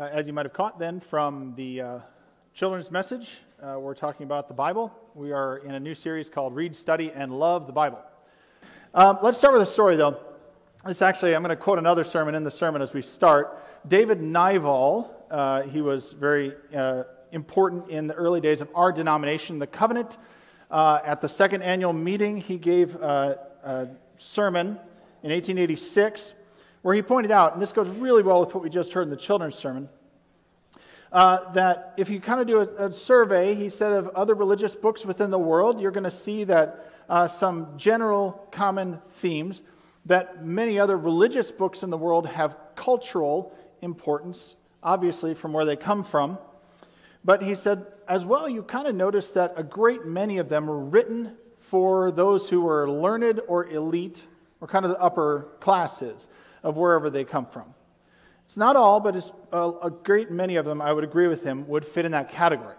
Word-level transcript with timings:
Uh, 0.00 0.08
as 0.12 0.26
you 0.26 0.32
might 0.32 0.46
have 0.46 0.52
caught 0.54 0.78
then 0.78 0.98
from 0.98 1.52
the 1.56 1.78
uh, 1.78 1.98
children's 2.54 2.90
message, 2.90 3.36
uh, 3.62 3.78
we're 3.78 3.94
talking 3.94 4.24
about 4.24 4.48
the 4.48 4.54
Bible. 4.54 4.90
We 5.14 5.30
are 5.30 5.58
in 5.58 5.74
a 5.74 5.80
new 5.80 5.94
series 5.94 6.30
called 6.30 6.56
Read, 6.56 6.74
Study, 6.74 7.12
and 7.14 7.38
Love 7.38 7.66
the 7.66 7.74
Bible. 7.74 7.98
Um, 8.94 9.18
let's 9.22 9.36
start 9.36 9.52
with 9.52 9.60
a 9.60 9.70
story, 9.70 9.96
though. 9.96 10.18
This 10.86 11.02
actually, 11.02 11.34
I'm 11.34 11.42
going 11.42 11.54
to 11.54 11.62
quote 11.62 11.78
another 11.78 12.02
sermon 12.02 12.34
in 12.34 12.44
the 12.44 12.50
sermon 12.50 12.80
as 12.80 12.94
we 12.94 13.02
start. 13.02 13.62
David 13.88 14.20
Nyvall, 14.20 15.10
uh, 15.30 15.62
he 15.64 15.82
was 15.82 16.14
very 16.14 16.54
uh, 16.74 17.02
important 17.32 17.90
in 17.90 18.06
the 18.06 18.14
early 18.14 18.40
days 18.40 18.62
of 18.62 18.70
our 18.74 18.92
denomination, 18.92 19.58
the 19.58 19.66
Covenant. 19.66 20.16
Uh, 20.70 21.00
at 21.04 21.20
the 21.20 21.28
second 21.28 21.60
annual 21.60 21.92
meeting, 21.92 22.38
he 22.40 22.56
gave 22.56 22.94
a 22.94 23.90
sermon 24.16 24.78
in 25.22 25.30
1886 25.30 26.32
where 26.82 26.94
he 26.94 27.02
pointed 27.02 27.30
out, 27.30 27.52
and 27.52 27.62
this 27.62 27.72
goes 27.72 27.88
really 27.88 28.22
well 28.22 28.40
with 28.40 28.54
what 28.54 28.62
we 28.62 28.70
just 28.70 28.92
heard 28.92 29.02
in 29.02 29.10
the 29.10 29.16
children's 29.16 29.54
sermon, 29.54 29.88
uh, 31.12 31.52
that 31.52 31.94
if 31.96 32.08
you 32.08 32.20
kind 32.20 32.40
of 32.40 32.46
do 32.46 32.60
a, 32.60 32.86
a, 32.86 32.92
survey, 32.92 33.54
he 33.54 33.68
said, 33.68 33.92
of 33.92 34.08
other 34.08 34.34
religious 34.34 34.76
books 34.76 35.04
within 35.04 35.30
the 35.30 35.38
world, 35.38 35.80
you're 35.80 35.90
going 35.90 36.04
to 36.04 36.10
see 36.10 36.44
that 36.44 36.90
uh, 37.08 37.26
some 37.26 37.76
general 37.76 38.46
common 38.52 39.00
themes, 39.14 39.62
that 40.06 40.44
many 40.44 40.78
other 40.78 40.96
religious 40.96 41.50
books 41.50 41.82
in 41.82 41.90
the 41.90 41.98
world 41.98 42.26
have 42.26 42.56
cultural 42.76 43.52
importance, 43.82 44.54
obviously 44.82 45.34
from 45.34 45.52
where 45.52 45.64
they 45.64 45.76
come 45.76 46.04
from. 46.04 46.38
But 47.24 47.42
he 47.42 47.54
said, 47.54 47.86
as 48.08 48.24
well, 48.24 48.48
you 48.48 48.62
kind 48.62 48.86
of 48.86 48.94
notice 48.94 49.32
that 49.32 49.54
a 49.56 49.62
great 49.62 50.06
many 50.06 50.38
of 50.38 50.48
them 50.48 50.66
were 50.68 50.80
written 50.80 51.36
for 51.58 52.10
those 52.10 52.48
who 52.48 52.62
were 52.62 52.90
learned 52.90 53.40
or 53.48 53.66
elite, 53.66 54.24
or 54.60 54.68
kind 54.68 54.84
of 54.84 54.92
the 54.92 55.00
upper 55.00 55.48
classes 55.60 56.28
of 56.62 56.76
wherever 56.76 57.10
they 57.10 57.24
come 57.24 57.46
from. 57.46 57.74
It's 58.46 58.56
not 58.56 58.76
all, 58.76 59.00
but 59.00 59.14
a, 59.14 59.54
uh, 59.54 59.72
a 59.84 59.90
great 59.90 60.30
many 60.30 60.56
of 60.56 60.64
them, 60.64 60.82
I 60.82 60.92
would 60.92 61.04
agree 61.04 61.28
with 61.28 61.44
him, 61.44 61.68
would 61.68 61.86
fit 61.86 62.04
in 62.04 62.12
that 62.12 62.30
category. 62.30 62.74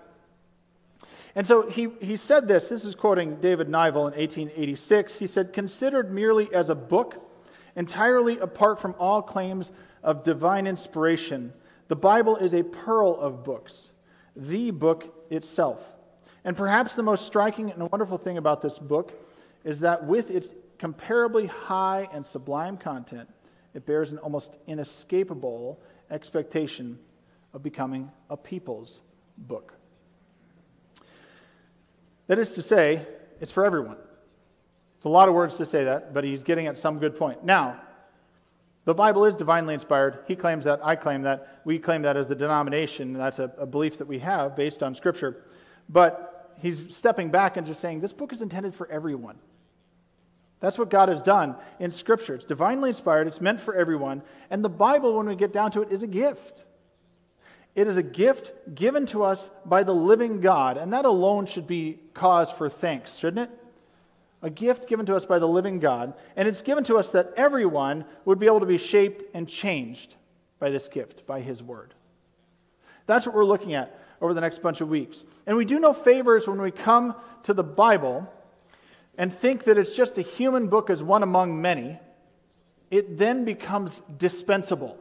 And 1.33 1.47
so 1.47 1.69
he, 1.69 1.87
he 2.01 2.17
said 2.17 2.47
this, 2.47 2.67
this 2.67 2.83
is 2.83 2.93
quoting 2.93 3.37
David 3.37 3.67
Nyvall 3.67 4.11
in 4.11 4.19
1886. 4.19 5.17
He 5.17 5.27
said, 5.27 5.53
Considered 5.53 6.11
merely 6.11 6.53
as 6.53 6.69
a 6.69 6.75
book, 6.75 7.25
entirely 7.75 8.37
apart 8.39 8.81
from 8.81 8.95
all 8.99 9.21
claims 9.21 9.71
of 10.03 10.23
divine 10.23 10.67
inspiration, 10.67 11.53
the 11.87 11.95
Bible 11.95 12.35
is 12.37 12.53
a 12.53 12.63
pearl 12.63 13.17
of 13.19 13.43
books, 13.43 13.91
the 14.35 14.71
book 14.71 15.25
itself. 15.29 15.79
And 16.43 16.57
perhaps 16.57 16.95
the 16.95 17.03
most 17.03 17.25
striking 17.25 17.71
and 17.71 17.89
wonderful 17.91 18.17
thing 18.17 18.37
about 18.37 18.61
this 18.61 18.79
book 18.79 19.13
is 19.63 19.79
that 19.81 20.05
with 20.05 20.31
its 20.31 20.53
comparably 20.79 21.47
high 21.47 22.09
and 22.11 22.25
sublime 22.25 22.77
content, 22.77 23.29
it 23.73 23.85
bears 23.85 24.11
an 24.11 24.17
almost 24.19 24.53
inescapable 24.67 25.79
expectation 26.09 26.99
of 27.53 27.63
becoming 27.63 28.11
a 28.29 28.37
people's 28.37 29.01
book. 29.37 29.73
That 32.27 32.39
is 32.39 32.53
to 32.53 32.61
say, 32.61 33.05
it's 33.39 33.51
for 33.51 33.65
everyone. 33.65 33.97
It's 34.97 35.05
a 35.05 35.09
lot 35.09 35.27
of 35.27 35.35
words 35.35 35.55
to 35.55 35.65
say 35.65 35.85
that, 35.85 36.13
but 36.13 36.23
he's 36.23 36.43
getting 36.43 36.67
at 36.67 36.77
some 36.77 36.99
good 36.99 37.17
point. 37.17 37.43
Now, 37.43 37.81
the 38.85 38.93
Bible 38.93 39.25
is 39.25 39.35
divinely 39.35 39.73
inspired. 39.73 40.19
He 40.27 40.35
claims 40.35 40.65
that. 40.65 40.79
I 40.83 40.95
claim 40.95 41.23
that. 41.23 41.61
We 41.65 41.77
claim 41.77 42.01
that 42.03 42.17
as 42.17 42.27
the 42.27 42.35
denomination. 42.35 43.13
That's 43.13 43.39
a, 43.39 43.51
a 43.57 43.65
belief 43.65 43.97
that 43.99 44.07
we 44.07 44.19
have 44.19 44.55
based 44.55 44.81
on 44.81 44.95
Scripture. 44.95 45.43
But 45.89 46.55
he's 46.59 46.95
stepping 46.95 47.29
back 47.29 47.57
and 47.57 47.67
just 47.67 47.79
saying 47.79 48.01
this 48.01 48.13
book 48.13 48.33
is 48.33 48.41
intended 48.41 48.73
for 48.73 48.89
everyone. 48.91 49.37
That's 50.61 50.77
what 50.77 50.89
God 50.89 51.09
has 51.09 51.21
done 51.21 51.55
in 51.79 51.91
Scripture. 51.91 52.35
It's 52.35 52.45
divinely 52.45 52.89
inspired, 52.89 53.27
it's 53.27 53.41
meant 53.41 53.59
for 53.59 53.75
everyone. 53.75 54.21
And 54.49 54.63
the 54.63 54.69
Bible, 54.69 55.17
when 55.17 55.27
we 55.27 55.35
get 55.35 55.51
down 55.51 55.71
to 55.71 55.81
it, 55.81 55.91
is 55.91 56.03
a 56.03 56.07
gift. 56.07 56.63
It 57.75 57.87
is 57.87 57.97
a 57.97 58.03
gift 58.03 58.51
given 58.75 59.05
to 59.07 59.23
us 59.23 59.49
by 59.65 59.83
the 59.83 59.93
living 59.93 60.39
God, 60.39 60.77
and 60.77 60.93
that 60.93 61.05
alone 61.05 61.45
should 61.45 61.67
be 61.67 61.99
cause 62.13 62.51
for 62.51 62.69
thanks, 62.69 63.17
shouldn't 63.17 63.49
it? 63.49 63.57
A 64.43 64.49
gift 64.49 64.87
given 64.87 65.05
to 65.07 65.15
us 65.15 65.25
by 65.25 65.39
the 65.39 65.47
living 65.47 65.79
God, 65.79 66.13
and 66.35 66.47
it's 66.47 66.61
given 66.61 66.83
to 66.85 66.97
us 66.97 67.11
that 67.11 67.33
everyone 67.37 68.05
would 68.25 68.39
be 68.39 68.45
able 68.45 68.59
to 68.59 68.65
be 68.65 68.77
shaped 68.77 69.23
and 69.33 69.47
changed 69.47 70.15
by 70.59 70.69
this 70.69 70.87
gift, 70.87 71.25
by 71.25 71.41
His 71.41 71.63
Word. 71.63 71.93
That's 73.07 73.25
what 73.25 73.35
we're 73.35 73.45
looking 73.45 73.73
at 73.73 73.99
over 74.21 74.33
the 74.33 74.41
next 74.41 74.61
bunch 74.61 74.81
of 74.81 74.89
weeks. 74.89 75.25
And 75.47 75.57
we 75.57 75.65
do 75.65 75.79
no 75.79 75.93
favors 75.93 76.47
when 76.47 76.61
we 76.61 76.71
come 76.71 77.15
to 77.43 77.53
the 77.53 77.63
Bible 77.63 78.31
and 79.17 79.33
think 79.33 79.65
that 79.65 79.77
it's 79.77 79.93
just 79.93 80.17
a 80.17 80.21
human 80.21 80.67
book 80.67 80.89
as 80.89 81.03
one 81.03 81.23
among 81.23 81.61
many, 81.61 81.99
it 82.89 83.17
then 83.17 83.45
becomes 83.45 84.01
dispensable. 84.17 84.97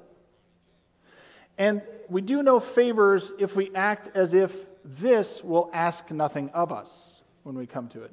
And 1.58 1.82
we 2.08 2.20
do 2.20 2.42
no 2.42 2.60
favors 2.60 3.32
if 3.38 3.54
we 3.54 3.74
act 3.74 4.16
as 4.16 4.34
if 4.34 4.54
this 4.84 5.44
will 5.44 5.70
ask 5.72 6.10
nothing 6.10 6.48
of 6.50 6.72
us 6.72 7.20
when 7.42 7.56
we 7.56 7.66
come 7.66 7.88
to 7.88 8.02
it. 8.02 8.12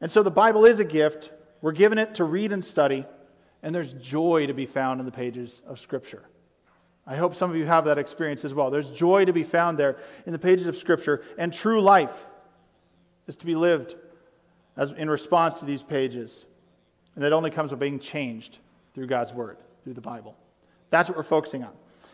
And 0.00 0.10
so 0.10 0.22
the 0.22 0.30
Bible 0.30 0.64
is 0.64 0.80
a 0.80 0.84
gift. 0.84 1.30
We're 1.60 1.72
given 1.72 1.98
it 1.98 2.16
to 2.16 2.24
read 2.24 2.52
and 2.52 2.64
study, 2.64 3.06
and 3.62 3.74
there's 3.74 3.94
joy 3.94 4.46
to 4.46 4.54
be 4.54 4.66
found 4.66 5.00
in 5.00 5.06
the 5.06 5.12
pages 5.12 5.62
of 5.66 5.80
Scripture. 5.80 6.22
I 7.06 7.16
hope 7.16 7.34
some 7.34 7.50
of 7.50 7.56
you 7.56 7.66
have 7.66 7.86
that 7.86 7.98
experience 7.98 8.44
as 8.44 8.54
well. 8.54 8.70
There's 8.70 8.90
joy 8.90 9.24
to 9.24 9.32
be 9.32 9.42
found 9.42 9.78
there 9.78 9.96
in 10.26 10.32
the 10.32 10.38
pages 10.38 10.66
of 10.66 10.76
Scripture 10.76 11.22
and 11.38 11.52
true 11.52 11.80
life 11.80 12.14
is 13.26 13.36
to 13.36 13.46
be 13.46 13.54
lived 13.54 13.96
as, 14.76 14.92
in 14.92 15.08
response 15.08 15.56
to 15.56 15.64
these 15.64 15.82
pages. 15.82 16.46
And 17.14 17.24
that 17.24 17.32
only 17.32 17.50
comes 17.50 17.70
by 17.70 17.76
being 17.76 17.98
changed 17.98 18.58
through 18.94 19.06
God's 19.06 19.32
Word, 19.32 19.58
through 19.82 19.94
the 19.94 20.00
Bible. 20.00 20.36
That's 20.90 21.08
what 21.08 21.16
we're 21.16 21.24
focusing 21.24 21.64
on. 21.64 21.72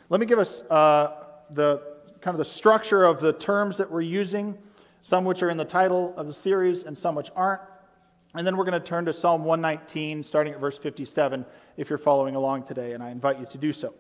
Let 0.09 0.21
me 0.21 0.27
give 0.27 0.39
us 0.39 0.63
uh, 0.63 1.25
the 1.51 1.83
kind 2.21 2.35
of 2.35 2.39
the 2.39 2.45
structure 2.45 3.05
of 3.05 3.21
the 3.21 3.33
terms 3.33 3.77
that 3.79 3.91
we're 3.91 4.01
using, 4.03 4.57
some 5.03 5.25
which 5.25 5.43
are 5.43 5.51
in 5.51 5.57
the 5.57 5.65
title 5.65 6.15
of 6.17 6.27
the 6.27 6.33
series 6.33 6.83
and 6.83 6.97
some 6.97 7.15
which 7.15 7.31
aren't. 7.35 7.63
And 8.35 8.47
then 8.47 8.57
we're 8.57 8.65
going 8.65 8.81
to 8.81 8.87
turn 8.87 9.05
to 9.07 9.13
Psalm 9.13 9.45
119, 9.45 10.23
starting 10.23 10.53
at 10.53 10.61
verse 10.61 10.79
57, 10.79 11.45
if 11.77 11.89
you're 11.89 11.99
following 11.99 12.37
along 12.37 12.65
today, 12.65 12.93
and 12.93 13.03
I 13.03 13.11
invite 13.11 13.41
you 13.41 13.47
to 13.47 13.59
do 13.59 13.73
so. 13.73 13.93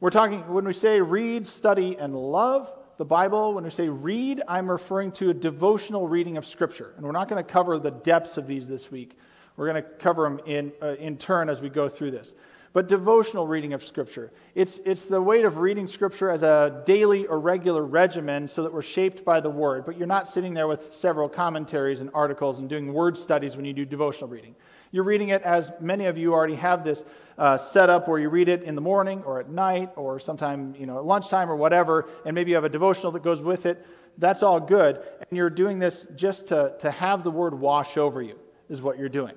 We're 0.00 0.10
talking, 0.10 0.40
when 0.52 0.64
we 0.64 0.72
say 0.72 1.00
read, 1.00 1.46
study, 1.46 1.96
and 1.96 2.16
love, 2.16 2.72
the 2.98 3.04
Bible, 3.04 3.54
when 3.54 3.64
we 3.64 3.70
say 3.70 3.88
read, 3.88 4.42
I'm 4.46 4.70
referring 4.70 5.12
to 5.12 5.30
a 5.30 5.34
devotional 5.34 6.06
reading 6.06 6.36
of 6.36 6.46
Scripture. 6.46 6.92
And 6.96 7.04
we're 7.04 7.12
not 7.12 7.28
going 7.28 7.42
to 7.42 7.50
cover 7.50 7.78
the 7.78 7.90
depths 7.90 8.36
of 8.36 8.46
these 8.46 8.68
this 8.68 8.90
week. 8.90 9.16
We're 9.56 9.70
going 9.70 9.82
to 9.82 9.88
cover 9.88 10.24
them 10.24 10.40
in, 10.46 10.72
uh, 10.82 10.94
in 10.96 11.16
turn 11.16 11.48
as 11.48 11.60
we 11.60 11.68
go 11.68 11.88
through 11.88 12.10
this. 12.12 12.34
But 12.72 12.88
devotional 12.88 13.46
reading 13.46 13.74
of 13.74 13.84
Scripture. 13.84 14.32
It's, 14.54 14.78
it's 14.86 15.04
the 15.04 15.20
way 15.20 15.42
of 15.42 15.58
reading 15.58 15.86
Scripture 15.86 16.30
as 16.30 16.42
a 16.42 16.82
daily 16.86 17.26
or 17.26 17.38
regular 17.38 17.84
regimen 17.84 18.48
so 18.48 18.62
that 18.62 18.72
we're 18.72 18.82
shaped 18.82 19.24
by 19.24 19.40
the 19.40 19.50
Word. 19.50 19.84
But 19.84 19.98
you're 19.98 20.06
not 20.06 20.26
sitting 20.26 20.54
there 20.54 20.68
with 20.68 20.92
several 20.92 21.28
commentaries 21.28 22.00
and 22.00 22.10
articles 22.14 22.60
and 22.60 22.68
doing 22.68 22.92
word 22.92 23.18
studies 23.18 23.56
when 23.56 23.66
you 23.66 23.74
do 23.74 23.84
devotional 23.84 24.28
reading. 24.28 24.54
You're 24.92 25.04
reading 25.04 25.30
it 25.30 25.40
as 25.40 25.72
many 25.80 26.04
of 26.04 26.18
you 26.18 26.34
already 26.34 26.54
have 26.56 26.84
this 26.84 27.02
uh, 27.38 27.56
set 27.56 27.88
up 27.88 28.08
where 28.08 28.18
you 28.18 28.28
read 28.28 28.50
it 28.50 28.62
in 28.62 28.74
the 28.74 28.82
morning 28.82 29.22
or 29.24 29.40
at 29.40 29.48
night 29.48 29.90
or 29.96 30.18
sometime, 30.18 30.74
you 30.78 30.84
know, 30.84 30.98
at 30.98 31.04
lunchtime 31.06 31.50
or 31.50 31.56
whatever, 31.56 32.10
and 32.26 32.34
maybe 32.34 32.50
you 32.50 32.56
have 32.56 32.64
a 32.64 32.68
devotional 32.68 33.10
that 33.12 33.22
goes 33.22 33.40
with 33.40 33.64
it. 33.64 33.86
That's 34.18 34.42
all 34.42 34.60
good. 34.60 34.96
And 34.96 35.36
you're 35.36 35.48
doing 35.48 35.78
this 35.78 36.04
just 36.14 36.48
to, 36.48 36.74
to 36.80 36.90
have 36.90 37.24
the 37.24 37.30
word 37.30 37.54
wash 37.54 37.96
over 37.96 38.20
you, 38.20 38.38
is 38.68 38.82
what 38.82 38.98
you're 38.98 39.08
doing. 39.08 39.34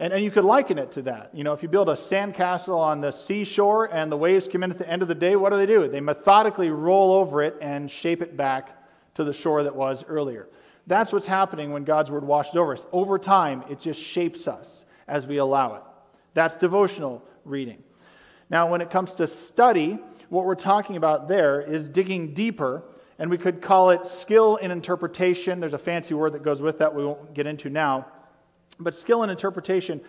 And, 0.00 0.12
and 0.12 0.24
you 0.24 0.30
could 0.32 0.44
liken 0.44 0.76
it 0.76 0.90
to 0.92 1.02
that. 1.02 1.30
You 1.32 1.44
know, 1.44 1.52
if 1.52 1.62
you 1.62 1.68
build 1.68 1.88
a 1.88 1.94
sandcastle 1.94 2.76
on 2.76 3.00
the 3.00 3.12
seashore 3.12 3.94
and 3.94 4.10
the 4.10 4.16
waves 4.16 4.48
come 4.48 4.64
in 4.64 4.72
at 4.72 4.78
the 4.78 4.88
end 4.88 5.02
of 5.02 5.08
the 5.08 5.14
day, 5.14 5.36
what 5.36 5.52
do 5.52 5.56
they 5.56 5.66
do? 5.66 5.86
They 5.86 6.00
methodically 6.00 6.70
roll 6.70 7.12
over 7.12 7.42
it 7.42 7.56
and 7.60 7.88
shape 7.88 8.22
it 8.22 8.36
back 8.36 8.76
to 9.14 9.22
the 9.22 9.32
shore 9.32 9.62
that 9.62 9.76
was 9.76 10.02
earlier. 10.08 10.48
That's 10.86 11.12
what's 11.12 11.26
happening 11.26 11.72
when 11.72 11.84
God's 11.84 12.10
word 12.10 12.24
washes 12.24 12.56
over 12.56 12.72
us. 12.72 12.86
Over 12.92 13.18
time, 13.18 13.64
it 13.70 13.80
just 13.80 14.00
shapes 14.00 14.48
us 14.48 14.84
as 15.06 15.26
we 15.26 15.38
allow 15.38 15.74
it. 15.74 15.82
That's 16.34 16.56
devotional 16.56 17.22
reading. 17.44 17.82
Now, 18.48 18.68
when 18.68 18.80
it 18.80 18.90
comes 18.90 19.14
to 19.16 19.26
study, 19.26 19.98
what 20.28 20.44
we're 20.44 20.54
talking 20.54 20.96
about 20.96 21.28
there 21.28 21.60
is 21.60 21.88
digging 21.88 22.34
deeper, 22.34 22.82
and 23.18 23.30
we 23.30 23.38
could 23.38 23.60
call 23.60 23.90
it 23.90 24.06
skill 24.06 24.56
in 24.56 24.70
interpretation. 24.70 25.60
There's 25.60 25.74
a 25.74 25.78
fancy 25.78 26.14
word 26.14 26.32
that 26.32 26.42
goes 26.42 26.62
with 26.62 26.78
that 26.78 26.94
we 26.94 27.04
won't 27.04 27.34
get 27.34 27.46
into 27.46 27.68
now. 27.68 28.06
But 28.78 28.94
skill 28.94 29.22
in 29.22 29.30
interpretation 29.30 30.00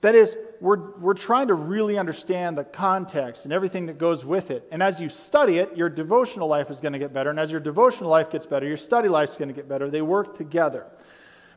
that 0.00 0.14
is, 0.14 0.36
we're, 0.60 0.96
we're 0.98 1.14
trying 1.14 1.48
to 1.48 1.54
really 1.54 1.98
understand 1.98 2.56
the 2.56 2.64
context 2.64 3.44
and 3.44 3.52
everything 3.52 3.86
that 3.86 3.98
goes 3.98 4.24
with 4.24 4.50
it. 4.50 4.66
And 4.70 4.82
as 4.82 5.00
you 5.00 5.08
study 5.08 5.58
it, 5.58 5.76
your 5.76 5.88
devotional 5.88 6.48
life 6.48 6.70
is 6.70 6.80
going 6.80 6.92
to 6.92 6.98
get 6.98 7.12
better. 7.12 7.30
And 7.30 7.40
as 7.40 7.50
your 7.50 7.60
devotional 7.60 8.10
life 8.10 8.30
gets 8.30 8.46
better, 8.46 8.66
your 8.66 8.76
study 8.76 9.08
life 9.08 9.30
is 9.30 9.36
going 9.36 9.48
to 9.48 9.54
get 9.54 9.68
better. 9.68 9.90
They 9.90 10.02
work 10.02 10.36
together. 10.36 10.86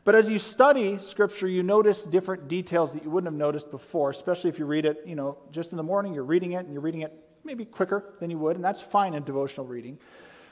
But 0.04 0.16
as 0.16 0.28
you 0.28 0.40
study 0.40 0.98
Scripture, 0.98 1.46
you 1.46 1.62
notice 1.62 2.02
different 2.02 2.48
details 2.48 2.92
that 2.92 3.04
you 3.04 3.10
wouldn't 3.10 3.32
have 3.32 3.38
noticed 3.38 3.70
before, 3.70 4.10
especially 4.10 4.50
if 4.50 4.58
you 4.58 4.66
read 4.66 4.84
it, 4.84 5.02
you 5.06 5.14
know, 5.14 5.38
just 5.52 5.70
in 5.70 5.76
the 5.76 5.82
morning, 5.84 6.12
you're 6.12 6.24
reading 6.24 6.52
it, 6.52 6.64
and 6.64 6.72
you're 6.72 6.82
reading 6.82 7.02
it 7.02 7.12
maybe 7.44 7.64
quicker 7.64 8.14
than 8.18 8.30
you 8.30 8.38
would, 8.38 8.56
and 8.56 8.64
that's 8.64 8.82
fine 8.82 9.14
in 9.14 9.22
devotional 9.22 9.66
reading. 9.66 9.98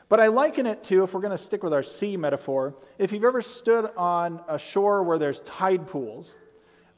But 0.08 0.20
I 0.20 0.28
liken 0.28 0.66
it 0.66 0.84
to, 0.84 1.02
if 1.02 1.14
we're 1.14 1.20
going 1.20 1.36
to 1.36 1.42
stick 1.42 1.62
with 1.62 1.72
our 1.72 1.82
sea 1.82 2.16
metaphor, 2.16 2.74
if 2.98 3.12
you've 3.12 3.24
ever 3.24 3.42
stood 3.42 3.90
on 3.96 4.40
a 4.48 4.58
shore 4.58 5.02
where 5.02 5.18
there's 5.18 5.40
tide 5.40 5.86
pools, 5.86 6.36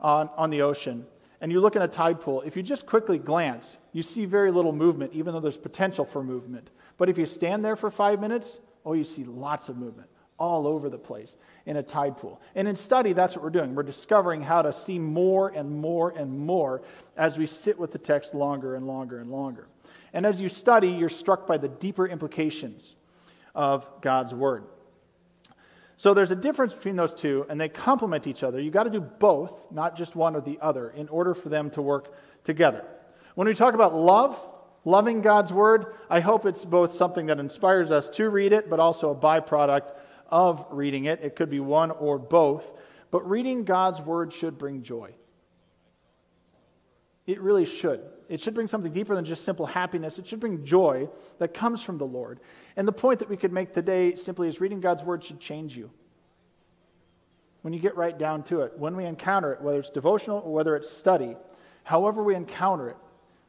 on, 0.02 0.28
on 0.36 0.50
the 0.50 0.62
ocean. 0.62 1.06
and 1.40 1.50
you 1.50 1.60
look 1.60 1.76
in 1.76 1.82
a 1.82 1.88
tide 1.88 2.20
pool, 2.20 2.42
if 2.42 2.56
you 2.56 2.62
just 2.62 2.86
quickly 2.86 3.18
glance, 3.18 3.78
you 3.92 4.02
see 4.02 4.26
very 4.26 4.50
little 4.50 4.72
movement, 4.72 5.12
even 5.14 5.32
though 5.32 5.40
there's 5.40 5.56
potential 5.56 6.04
for 6.04 6.22
movement. 6.22 6.70
But 6.98 7.08
if 7.08 7.16
you 7.16 7.26
stand 7.26 7.64
there 7.64 7.76
for 7.76 7.90
five 7.90 8.20
minutes, 8.20 8.60
oh, 8.84 8.92
you 8.92 9.04
see 9.04 9.24
lots 9.24 9.68
of 9.68 9.76
movement 9.76 10.08
all 10.38 10.66
over 10.66 10.88
the 10.88 10.98
place 10.98 11.36
in 11.66 11.76
a 11.76 11.82
tide 11.82 12.16
pool. 12.16 12.40
And 12.54 12.66
in 12.66 12.74
study, 12.74 13.12
that's 13.12 13.36
what 13.36 13.44
we're 13.44 13.50
doing. 13.50 13.74
We're 13.74 13.84
discovering 13.84 14.42
how 14.42 14.62
to 14.62 14.72
see 14.72 14.98
more 14.98 15.50
and 15.50 15.70
more 15.70 16.10
and 16.10 16.36
more 16.36 16.82
as 17.16 17.38
we 17.38 17.46
sit 17.46 17.78
with 17.78 17.92
the 17.92 17.98
text 17.98 18.34
longer 18.34 18.74
and 18.74 18.86
longer 18.86 19.20
and 19.20 19.30
longer. 19.30 19.68
And 20.12 20.26
as 20.26 20.40
you 20.40 20.48
study, 20.48 20.88
you're 20.88 21.08
struck 21.08 21.46
by 21.46 21.58
the 21.58 21.68
deeper 21.68 22.08
implications 22.08 22.96
of 23.54 23.86
God's 24.00 24.34
Word. 24.34 24.64
So 26.02 26.14
there's 26.14 26.32
a 26.32 26.34
difference 26.36 26.74
between 26.74 26.96
those 26.96 27.14
two, 27.14 27.46
and 27.48 27.60
they 27.60 27.68
complement 27.68 28.26
each 28.26 28.42
other. 28.42 28.58
You've 28.58 28.74
got 28.74 28.82
to 28.82 28.90
do 28.90 29.00
both, 29.00 29.54
not 29.70 29.96
just 29.96 30.16
one 30.16 30.34
or 30.34 30.40
the 30.40 30.58
other, 30.60 30.90
in 30.90 31.08
order 31.08 31.32
for 31.32 31.48
them 31.48 31.70
to 31.70 31.80
work 31.80 32.12
together. 32.42 32.84
When 33.36 33.46
we 33.46 33.54
talk 33.54 33.74
about 33.74 33.94
love, 33.94 34.36
loving 34.84 35.20
God's 35.20 35.52
Word, 35.52 35.94
I 36.10 36.18
hope 36.18 36.44
it's 36.44 36.64
both 36.64 36.92
something 36.92 37.26
that 37.26 37.38
inspires 37.38 37.92
us 37.92 38.08
to 38.16 38.30
read 38.30 38.52
it, 38.52 38.68
but 38.68 38.80
also 38.80 39.12
a 39.12 39.14
byproduct 39.14 39.92
of 40.26 40.66
reading 40.72 41.04
it. 41.04 41.20
It 41.22 41.36
could 41.36 41.50
be 41.50 41.60
one 41.60 41.92
or 41.92 42.18
both. 42.18 42.72
But 43.12 43.30
reading 43.30 43.62
God's 43.62 44.00
Word 44.00 44.32
should 44.32 44.58
bring 44.58 44.82
joy. 44.82 45.14
It 47.26 47.40
really 47.40 47.64
should. 47.64 48.00
It 48.28 48.40
should 48.40 48.54
bring 48.54 48.68
something 48.68 48.92
deeper 48.92 49.14
than 49.14 49.24
just 49.24 49.44
simple 49.44 49.66
happiness. 49.66 50.18
It 50.18 50.26
should 50.26 50.40
bring 50.40 50.64
joy 50.64 51.08
that 51.38 51.54
comes 51.54 51.82
from 51.82 51.98
the 51.98 52.06
Lord. 52.06 52.40
And 52.76 52.88
the 52.88 52.92
point 52.92 53.18
that 53.20 53.28
we 53.28 53.36
could 53.36 53.52
make 53.52 53.74
today 53.74 54.14
simply 54.14 54.48
is 54.48 54.60
reading 54.60 54.80
God's 54.80 55.02
Word 55.02 55.22
should 55.22 55.38
change 55.38 55.76
you. 55.76 55.90
When 57.60 57.72
you 57.72 57.78
get 57.78 57.96
right 57.96 58.18
down 58.18 58.42
to 58.44 58.62
it, 58.62 58.72
when 58.76 58.96
we 58.96 59.04
encounter 59.04 59.52
it, 59.52 59.60
whether 59.60 59.78
it's 59.78 59.90
devotional 59.90 60.40
or 60.44 60.52
whether 60.52 60.74
it's 60.74 60.90
study, 60.90 61.36
however 61.84 62.22
we 62.24 62.34
encounter 62.34 62.90
it, 62.90 62.96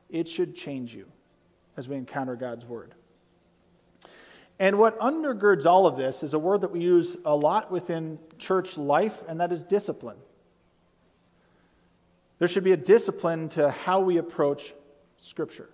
it 0.09 0.27
should 0.27 0.55
change 0.55 0.93
you 0.93 1.07
as 1.77 1.89
we 1.89 1.95
encounter 1.95 2.35
God's 2.35 2.65
Word. 2.65 2.93
And 4.59 4.77
what 4.77 4.99
undergirds 4.99 5.65
all 5.65 5.87
of 5.87 5.97
this 5.97 6.21
is 6.21 6.35
a 6.35 6.39
word 6.39 6.61
that 6.61 6.71
we 6.71 6.79
use 6.79 7.17
a 7.25 7.35
lot 7.35 7.71
within 7.71 8.19
church 8.37 8.77
life, 8.77 9.23
and 9.27 9.39
that 9.39 9.51
is 9.51 9.63
discipline. 9.63 10.17
There 12.43 12.49
should 12.49 12.65
be 12.65 12.73
a 12.73 12.77
discipline 12.77 13.47
to 13.51 13.71
how 13.71 14.01
we 14.01 14.17
approach 14.17 14.73
Scripture, 15.15 15.69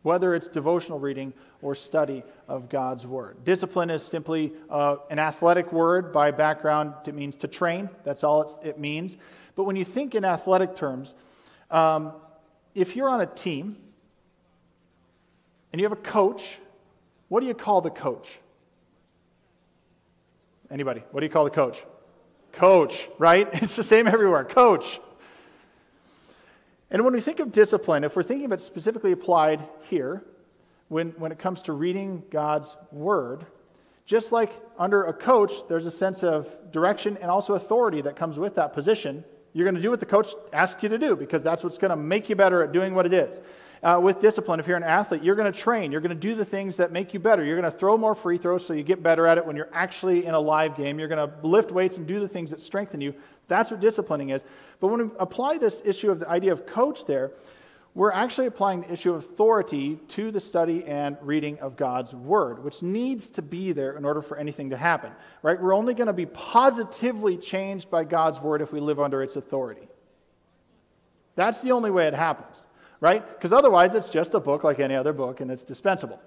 whether 0.00 0.34
it's 0.34 0.48
devotional 0.48 0.98
reading 0.98 1.34
or 1.60 1.74
study 1.74 2.24
of 2.48 2.70
God's 2.70 3.06
Word. 3.06 3.44
Discipline 3.44 3.90
is 3.90 4.02
simply 4.02 4.54
uh, 4.70 4.96
an 5.10 5.18
athletic 5.18 5.74
word 5.74 6.14
by 6.14 6.30
background. 6.30 6.94
It 7.06 7.14
means 7.14 7.36
to 7.36 7.46
train, 7.46 7.90
that's 8.04 8.24
all 8.24 8.58
it 8.64 8.78
means. 8.78 9.18
But 9.54 9.64
when 9.64 9.76
you 9.76 9.84
think 9.84 10.14
in 10.14 10.24
athletic 10.24 10.76
terms, 10.76 11.14
um, 11.70 12.14
if 12.74 12.96
you're 12.96 13.10
on 13.10 13.20
a 13.20 13.26
team 13.26 13.76
and 15.72 15.78
you 15.78 15.84
have 15.84 15.92
a 15.92 16.00
coach 16.00 16.56
what 17.28 17.40
do 17.40 17.46
you 17.46 17.54
call 17.54 17.82
the 17.82 17.90
coach? 17.90 18.38
Anybody? 20.70 21.02
What 21.10 21.20
do 21.20 21.26
you 21.26 21.30
call 21.30 21.44
the 21.44 21.50
coach? 21.50 21.84
Coach, 22.52 23.10
right? 23.18 23.46
It's 23.62 23.76
the 23.76 23.84
same 23.84 24.06
everywhere. 24.06 24.44
Coach. 24.44 25.00
And 26.90 27.04
when 27.04 27.12
we 27.12 27.20
think 27.20 27.40
of 27.40 27.52
discipline, 27.52 28.04
if 28.04 28.14
we're 28.14 28.22
thinking 28.22 28.50
it 28.52 28.60
specifically 28.60 29.12
applied 29.12 29.66
here, 29.88 30.24
when, 30.88 31.10
when 31.12 31.32
it 31.32 31.38
comes 31.38 31.62
to 31.62 31.72
reading 31.72 32.22
God's 32.30 32.76
word, 32.92 33.44
just 34.04 34.30
like 34.30 34.52
under 34.78 35.04
a 35.04 35.12
coach, 35.12 35.52
there's 35.68 35.86
a 35.86 35.90
sense 35.90 36.22
of 36.22 36.46
direction 36.70 37.18
and 37.20 37.30
also 37.30 37.54
authority 37.54 38.00
that 38.02 38.14
comes 38.14 38.38
with 38.38 38.54
that 38.54 38.72
position. 38.72 39.24
You're 39.52 39.64
going 39.64 39.74
to 39.74 39.80
do 39.80 39.90
what 39.90 39.98
the 39.98 40.06
coach 40.06 40.28
asks 40.52 40.82
you 40.82 40.88
to 40.90 40.98
do 40.98 41.16
because 41.16 41.42
that's 41.42 41.64
what's 41.64 41.78
going 41.78 41.90
to 41.90 41.96
make 41.96 42.28
you 42.28 42.36
better 42.36 42.62
at 42.62 42.70
doing 42.72 42.94
what 42.94 43.04
it 43.04 43.12
is 43.12 43.40
uh, 43.82 44.00
with 44.02 44.20
discipline, 44.20 44.58
if 44.58 44.66
you're 44.66 44.76
an 44.76 44.82
athlete, 44.82 45.22
you're 45.22 45.34
going 45.34 45.50
to 45.50 45.56
train. 45.56 45.92
You're 45.92 46.00
going 46.00 46.10
to 46.10 46.14
do 46.14 46.34
the 46.34 46.44
things 46.44 46.76
that 46.76 46.92
make 46.92 47.12
you 47.12 47.20
better. 47.20 47.44
You're 47.44 47.60
going 47.60 47.70
to 47.70 47.78
throw 47.78 47.96
more 47.96 48.14
free 48.14 48.38
throws 48.38 48.64
so 48.64 48.72
you 48.72 48.82
get 48.82 49.02
better 49.02 49.26
at 49.26 49.38
it 49.38 49.44
when 49.46 49.56
you're 49.56 49.68
actually 49.72 50.26
in 50.26 50.34
a 50.34 50.40
live 50.40 50.76
game. 50.76 50.98
You're 50.98 51.08
going 51.08 51.28
to 51.28 51.46
lift 51.46 51.70
weights 51.70 51.96
and 51.98 52.06
do 52.06 52.18
the 52.18 52.28
things 52.28 52.50
that 52.50 52.60
strengthen 52.60 53.00
you. 53.00 53.14
That's 53.48 53.70
what 53.70 53.80
disciplining 53.80 54.30
is. 54.30 54.44
But 54.80 54.88
when 54.88 55.08
we 55.08 55.14
apply 55.18 55.58
this 55.58 55.80
issue 55.84 56.10
of 56.10 56.20
the 56.20 56.28
idea 56.28 56.52
of 56.52 56.66
coach 56.66 57.04
there, 57.04 57.32
we're 57.94 58.12
actually 58.12 58.46
applying 58.46 58.82
the 58.82 58.92
issue 58.92 59.14
of 59.14 59.24
authority 59.24 59.98
to 60.08 60.30
the 60.30 60.40
study 60.40 60.84
and 60.84 61.16
reading 61.22 61.58
of 61.60 61.76
God's 61.76 62.14
word, 62.14 62.62
which 62.62 62.82
needs 62.82 63.30
to 63.32 63.42
be 63.42 63.72
there 63.72 63.96
in 63.96 64.04
order 64.04 64.20
for 64.20 64.36
anything 64.36 64.70
to 64.70 64.76
happen. 64.76 65.12
Right? 65.42 65.60
We're 65.60 65.74
only 65.74 65.94
going 65.94 66.08
to 66.08 66.12
be 66.12 66.26
positively 66.26 67.38
changed 67.38 67.90
by 67.90 68.04
God's 68.04 68.40
word 68.40 68.60
if 68.60 68.72
we 68.72 68.80
live 68.80 69.00
under 69.00 69.22
its 69.22 69.36
authority. 69.36 69.88
That's 71.36 71.62
the 71.62 71.72
only 71.72 71.90
way 71.90 72.06
it 72.06 72.14
happens 72.14 72.58
right? 73.00 73.26
Because 73.28 73.52
otherwise, 73.52 73.94
it's 73.94 74.08
just 74.08 74.34
a 74.34 74.40
book 74.40 74.64
like 74.64 74.80
any 74.80 74.94
other 74.94 75.12
book, 75.12 75.40
and 75.40 75.50
it's 75.50 75.62
dispensable. 75.62 76.20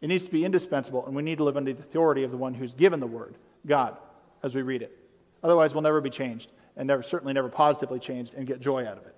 It 0.00 0.08
needs 0.08 0.24
to 0.24 0.30
be 0.30 0.44
indispensable, 0.44 1.06
and 1.06 1.14
we 1.14 1.22
need 1.22 1.38
to 1.38 1.44
live 1.44 1.56
under 1.56 1.72
the 1.72 1.80
authority 1.80 2.24
of 2.24 2.30
the 2.30 2.36
one 2.36 2.54
who's 2.54 2.74
given 2.74 3.00
the 3.00 3.06
word, 3.06 3.36
God, 3.66 3.96
as 4.42 4.54
we 4.54 4.62
read 4.62 4.82
it. 4.82 4.96
Otherwise, 5.44 5.74
we'll 5.74 5.82
never 5.82 6.00
be 6.00 6.10
changed, 6.10 6.50
and 6.76 6.86
never, 6.86 7.02
certainly 7.02 7.34
never 7.34 7.50
positively 7.50 8.00
changed, 8.00 8.32
and 8.34 8.46
get 8.46 8.60
joy 8.60 8.86
out 8.86 8.96
of 8.96 9.04
it. 9.04 9.14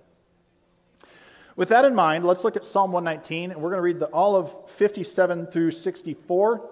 With 1.55 1.69
that 1.69 1.85
in 1.85 1.95
mind, 1.95 2.25
let's 2.25 2.43
look 2.43 2.57
at 2.57 2.65
Psalm 2.65 2.91
119, 2.91 3.51
and 3.51 3.61
we're 3.61 3.69
going 3.69 3.79
to 3.79 3.81
read 3.81 3.99
the, 3.99 4.07
all 4.07 4.35
of 4.35 4.53
57 4.71 5.47
through 5.47 5.71
64, 5.71 6.69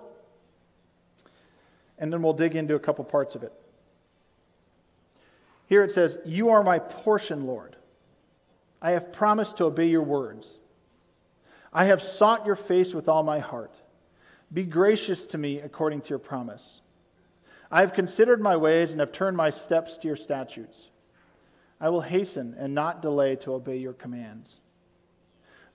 and 1.97 2.11
then 2.11 2.21
we'll 2.21 2.33
dig 2.33 2.55
into 2.55 2.75
a 2.75 2.79
couple 2.79 3.05
parts 3.05 3.33
of 3.33 3.43
it. 3.43 3.53
Here 5.67 5.83
it 5.83 5.91
says, 5.91 6.19
You 6.25 6.49
are 6.49 6.61
my 6.61 6.77
portion, 6.77 7.47
Lord. 7.47 7.77
I 8.81 8.91
have 8.91 9.13
promised 9.13 9.57
to 9.57 9.65
obey 9.65 9.87
your 9.87 10.03
words. 10.03 10.59
I 11.73 11.85
have 11.85 12.03
sought 12.03 12.45
your 12.45 12.55
face 12.55 12.93
with 12.93 13.07
all 13.09 13.23
my 13.23 13.39
heart. 13.39 13.81
Be 14.53 14.63
gracious 14.65 15.25
to 15.27 15.37
me 15.37 15.59
according 15.59 16.01
to 16.01 16.09
your 16.09 16.19
promise. 16.19 16.81
I 17.75 17.81
have 17.81 17.93
considered 17.93 18.39
my 18.39 18.55
ways 18.55 18.91
and 18.91 19.01
have 19.01 19.11
turned 19.11 19.35
my 19.35 19.49
steps 19.49 19.97
to 19.97 20.07
your 20.07 20.15
statutes. 20.15 20.91
I 21.77 21.89
will 21.89 21.99
hasten 21.99 22.55
and 22.57 22.73
not 22.73 23.01
delay 23.01 23.35
to 23.35 23.53
obey 23.53 23.75
your 23.75 23.91
commands. 23.91 24.61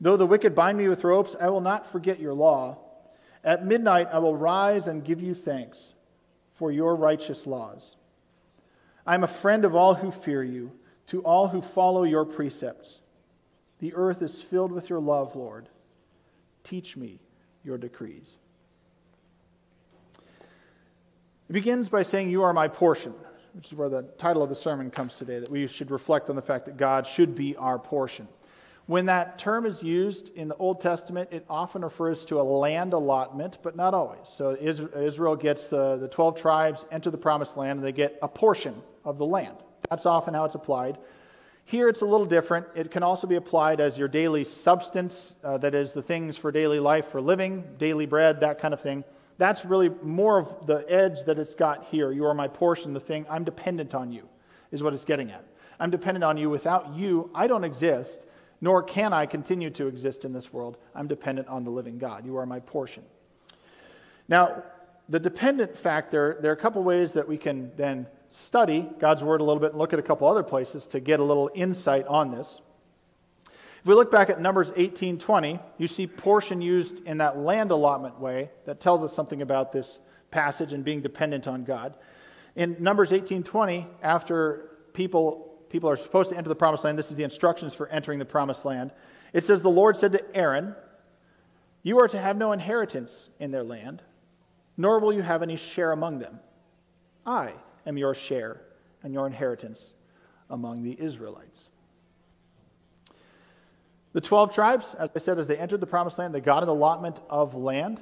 Though 0.00 0.17
the 0.17 0.25
wicked 0.25 0.55
bind 0.55 0.79
me 0.79 0.88
with 0.88 1.05
ropes, 1.05 1.37
I 1.38 1.50
will 1.50 1.61
not 1.61 1.93
forget 1.93 2.19
your 2.19 2.32
law. 2.32 2.79
At 3.44 3.67
midnight 3.67 4.08
I 4.11 4.19
will 4.19 4.35
rise 4.35 4.88
and 4.88 5.05
give 5.05 5.20
you 5.20 5.35
thanks 5.35 5.93
for 6.55 6.73
your 6.73 6.97
righteous 6.97 7.47
laws. 7.47 7.97
I 9.06 9.12
am 9.12 9.23
a 9.23 9.29
friend 9.29 9.67
of 9.67 9.75
all 9.75 9.93
who 9.93 10.11
fear 10.11 10.43
you 10.43 10.73
to 11.08 11.20
all 11.20 11.49
who 11.49 11.61
follow 11.61 12.05
your 12.05 12.25
precepts. 12.25 13.03
The 13.79 13.93
earth 13.93 14.23
is 14.23 14.41
filled 14.41 14.73
with 14.73 14.88
your 14.88 15.00
love, 15.00 15.37
Lord. 15.37 15.69
Teach 16.64 16.96
me 16.96 17.20
your 17.63 17.77
decrees. 17.77 18.39
It 21.50 21.54
begins 21.54 21.88
by 21.88 22.04
saying, 22.04 22.30
You 22.30 22.44
are 22.44 22.52
my 22.52 22.69
portion, 22.69 23.12
which 23.54 23.66
is 23.66 23.74
where 23.74 23.88
the 23.88 24.02
title 24.19 24.40
of 24.40 24.50
the 24.50 24.54
sermon 24.54 24.88
comes 24.88 25.16
today, 25.16 25.40
that 25.40 25.50
we 25.50 25.66
should 25.66 25.90
reflect 25.90 26.30
on 26.30 26.36
the 26.36 26.42
fact 26.42 26.64
that 26.66 26.76
God 26.76 27.08
should 27.08 27.34
be 27.34 27.56
our 27.56 27.76
portion. 27.76 28.28
When 28.86 29.06
that 29.06 29.36
term 29.36 29.66
is 29.66 29.82
used 29.82 30.28
in 30.36 30.46
the 30.46 30.54
Old 30.58 30.80
Testament, 30.80 31.30
it 31.32 31.44
often 31.50 31.82
refers 31.82 32.24
to 32.26 32.40
a 32.40 32.42
land 32.44 32.92
allotment, 32.92 33.58
but 33.64 33.74
not 33.74 33.94
always. 33.94 34.28
So 34.28 34.56
Israel 34.60 35.34
gets 35.34 35.66
the, 35.66 35.96
the 35.96 36.06
12 36.06 36.40
tribes 36.40 36.84
enter 36.92 37.10
the 37.10 37.19
promised 37.19 37.56
land, 37.56 37.80
and 37.80 37.84
they 37.84 37.90
get 37.90 38.16
a 38.22 38.28
portion 38.28 38.80
of 39.04 39.19
the 39.19 39.26
land. 39.26 39.56
That's 39.88 40.06
often 40.06 40.34
how 40.34 40.44
it's 40.44 40.54
applied. 40.54 40.98
Here 41.64 41.88
it's 41.88 42.02
a 42.02 42.06
little 42.06 42.26
different. 42.26 42.69
It 42.76 42.92
can 42.92 43.02
also 43.02 43.26
be 43.26 43.34
applied 43.34 43.80
as 43.80 43.98
your 43.98 44.06
daily 44.06 44.44
substance, 44.44 45.34
uh, 45.42 45.58
that 45.58 45.74
is, 45.74 45.94
the 45.94 46.02
things 46.02 46.36
for 46.36 46.52
daily 46.52 46.78
life, 46.78 47.08
for 47.08 47.20
living, 47.20 47.64
daily 47.76 48.06
bread, 48.06 48.38
that 48.38 48.60
kind 48.60 48.72
of 48.72 48.80
thing. 48.80 49.02
That's 49.41 49.65
really 49.65 49.89
more 50.03 50.39
of 50.39 50.67
the 50.67 50.85
edge 50.87 51.25
that 51.25 51.39
it's 51.39 51.55
got 51.55 51.87
here. 51.87 52.13
You 52.13 52.27
are 52.27 52.35
my 52.35 52.47
portion, 52.47 52.93
the 52.93 53.01
thing. 53.01 53.25
I'm 53.31 53.43
dependent 53.43 53.94
on 53.94 54.13
you, 54.13 54.29
is 54.70 54.82
what 54.82 54.93
it's 54.93 55.06
getting 55.06 55.31
at. 55.31 55.43
I'm 55.81 55.91
dependent 55.91 56.25
on 56.25 56.37
you. 56.37 56.51
Without 56.51 56.94
you, 56.94 57.31
I 57.35 57.47
don't 57.47 57.65
exist, 57.65 58.20
nor 58.61 58.82
can 58.82 59.15
I 59.15 59.25
continue 59.25 59.70
to 59.70 59.87
exist 59.87 60.27
in 60.27 60.35
this 60.35 60.53
world. 60.53 60.77
I'm 60.94 61.09
dependent 61.09 61.49
on 61.49 61.65
the 61.65 61.70
living 61.70 61.97
God. 61.97 62.27
You 62.27 62.37
are 62.37 62.44
my 62.44 62.61
portion. 62.61 63.03
Now, 64.29 64.63
the 65.09 65.19
dependent 65.19 65.75
factor, 65.75 66.37
there 66.43 66.51
are 66.51 66.55
a 66.55 66.61
couple 66.61 66.82
ways 66.82 67.15
that 67.15 67.27
we 67.27 67.39
can 67.39 67.73
then 67.79 68.06
study 68.29 68.91
God's 68.99 69.25
Word 69.25 69.41
a 69.41 69.44
little 69.44 69.59
bit 69.59 69.70
and 69.70 69.79
look 69.79 69.94
at 69.94 69.99
a 69.99 70.03
couple 70.03 70.29
other 70.29 70.43
places 70.43 70.87
to 70.89 71.01
get 71.01 71.19
a 71.19 71.25
little 71.25 71.51
insight 71.55 72.06
on 72.09 72.31
this. 72.31 72.61
If 73.81 73.87
we 73.87 73.94
look 73.94 74.10
back 74.10 74.29
at 74.29 74.41
Numbers 74.41 74.72
18:20, 74.72 75.58
you 75.79 75.89
see 75.89 76.06
portion 76.06 76.60
used 76.60 77.03
in 77.06 77.19
that 77.19 77.39
land 77.39 77.70
allotment 77.70 78.20
way 78.20 78.51
that 78.67 78.79
tells 78.79 79.03
us 79.03 79.15
something 79.15 79.41
about 79.41 79.72
this 79.72 79.99
passage 80.31 80.75
and 80.75 80.84
being 80.84 81.01
dependent 81.01 81.49
on 81.49 81.65
God. 81.65 81.94
In 82.56 82.77
Numbers 82.79 83.10
18:20, 83.10 83.87
after 84.03 84.70
people 84.93 85.46
people 85.70 85.89
are 85.89 85.96
supposed 85.96 86.31
to 86.31 86.37
enter 86.37 86.49
the 86.49 86.55
promised 86.55 86.84
land, 86.84 86.99
this 86.99 87.10
is 87.10 87.17
the 87.17 87.25
instructions 87.25 87.75
for 87.75 87.87
entering 87.89 88.19
the 88.19 88.25
promised 88.25 88.65
land. 88.65 88.93
It 89.32 89.44
says 89.44 89.63
the 89.63 89.70
Lord 89.70 89.96
said 89.96 90.13
to 90.13 90.37
Aaron, 90.37 90.75
"You 91.82 92.01
are 92.01 92.08
to 92.08 92.19
have 92.19 92.37
no 92.37 92.53
inheritance 92.53 93.31
in 93.39 93.51
their 93.51 93.65
land, 93.65 94.03
nor 94.77 94.99
will 94.99 95.13
you 95.13 95.22
have 95.22 95.43
any 95.43 95.56
share 95.56 95.93
among 95.93 96.19
them. 96.19 96.41
I 97.25 97.55
am 97.87 97.96
your 97.96 98.15
share 98.15 98.60
and 99.03 99.15
your 99.15 99.27
inheritance 99.27 99.94
among 100.51 100.82
the 100.82 101.01
Israelites. 101.01 101.70
The 104.12 104.20
12 104.20 104.55
tribes, 104.55 104.94
as 104.94 105.10
I 105.14 105.19
said, 105.19 105.38
as 105.38 105.46
they 105.46 105.56
entered 105.56 105.81
the 105.81 105.86
promised 105.86 106.19
land, 106.19 106.34
they 106.34 106.40
got 106.40 106.62
an 106.62 106.69
allotment 106.69 107.20
of 107.31 107.55
land 107.55 108.00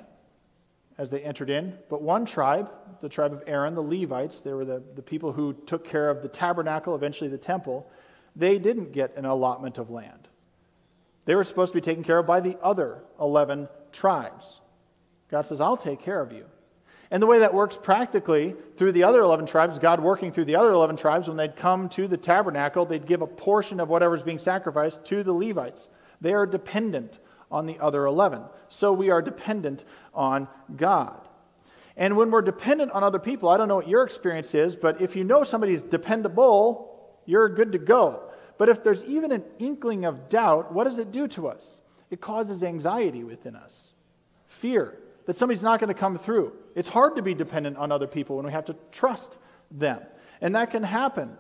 as 0.97 1.11
they 1.11 1.21
entered 1.21 1.51
in. 1.51 1.79
But 1.91 2.03
one 2.03 2.25
tribe, 2.25 2.71
the 3.01 3.09
tribe 3.09 3.33
of 3.33 3.43
Aaron, 3.47 3.75
the 3.75 3.83
Levites, 3.83 4.41
they 4.41 4.53
were 4.53 4.65
the, 4.65 4.83
the 4.97 5.03
people 5.03 5.33
who 5.33 5.53
took 5.67 5.85
care 5.85 6.11
of 6.11 6.23
the 6.23 6.29
tabernacle, 6.29 6.95
eventually 6.95 7.29
the 7.29 7.39
temple, 7.39 7.91
they 8.35 8.59
didn't 8.59 8.93
get 8.93 9.17
an 9.17 9.25
allotment 9.25 9.79
of 9.79 9.91
land. 9.91 10.29
They 11.25 11.35
were 11.35 11.45
supposed 11.45 11.73
to 11.73 11.77
be 11.77 11.83
taken 11.83 12.03
care 12.03 12.19
of 12.19 12.27
by 12.27 12.41
the 12.41 12.57
other 12.63 13.03
11 13.21 13.69
tribes. 13.93 14.61
God 15.31 15.43
says, 15.43 15.61
I'll 15.61 15.77
take 15.77 16.01
care 16.01 16.23
of 16.23 16.33
you. 16.33 16.47
And 17.11 17.23
the 17.23 17.27
way 17.27 17.39
that 17.39 17.55
works 17.55 17.79
practically 17.81 18.55
through 18.77 18.93
the 18.93 19.05
other 19.05 19.21
11 19.21 19.47
tribes, 19.47 19.79
God 19.79 20.01
working 20.01 20.33
through 20.33 20.45
the 20.47 20.57
other 20.57 20.73
11 20.73 20.97
tribes, 20.97 21.29
when 21.29 21.37
they'd 21.37 21.57
come 21.57 21.89
to 21.91 22.07
the 22.07 22.17
tabernacle, 22.17 22.85
they'd 22.85 23.07
give 23.07 23.23
a 23.23 23.27
portion 23.27 23.81
of 23.81 23.89
whatever's 23.89 24.23
being 24.23 24.39
sacrificed 24.39 25.05
to 25.07 25.23
the 25.23 25.33
Levites. 25.33 25.89
They 26.21 26.33
are 26.33 26.47
dependent 26.47 27.19
on 27.51 27.67
the 27.67 27.79
other 27.79 28.07
11. 28.07 28.43
So 28.69 28.93
we 28.93 29.11
are 29.11 29.23
dependent 29.23 29.85
on 30.15 30.49
God. 30.77 31.27
And 31.97 32.17
when 32.17 32.31
we're 32.31 32.43
dependent 32.43 32.93
on 32.93 33.03
other 33.03 33.19
people, 33.19 33.49
I 33.49 33.57
don't 33.57 33.69
know 33.69 33.77
what 33.77 33.89
your 33.89 34.05
experience 34.05 34.55
is, 34.55 34.77
but 34.77 35.01
if 35.01 35.17
you 35.17 35.25
know 35.25 35.43
somebody's 35.43 35.83
dependable, 35.83 37.19
you're 37.27 37.49
good 37.49 37.73
to 37.73 37.79
go. 37.79 38.23
But 38.57 38.69
if 38.69 38.85
there's 38.85 39.05
even 39.05 39.33
an 39.33 39.45
inkling 39.59 40.05
of 40.05 40.29
doubt, 40.29 40.73
what 40.73 40.85
does 40.85 40.99
it 40.99 41.11
do 41.11 41.27
to 41.29 41.49
us? 41.49 41.81
It 42.11 42.21
causes 42.21 42.63
anxiety 42.63 43.25
within 43.25 43.57
us, 43.57 43.93
fear 44.47 44.99
that 45.27 45.37
somebody's 45.37 45.63
not 45.63 45.81
going 45.81 45.93
to 45.93 45.99
come 45.99 46.17
through. 46.17 46.53
It's 46.75 46.89
hard 46.89 47.17
to 47.17 47.23
be 47.23 47.35
dependent 47.35 47.77
on 47.77 47.93
other 47.93 48.07
people 48.07 48.37
when 48.37 48.47
we 48.47 48.53
have 48.53 48.65
to 48.67 48.77
trust 48.93 49.37
them. 49.71 50.01
And 50.41 50.55
that 50.55 50.71
can 50.71 50.83
happen 50.83 51.37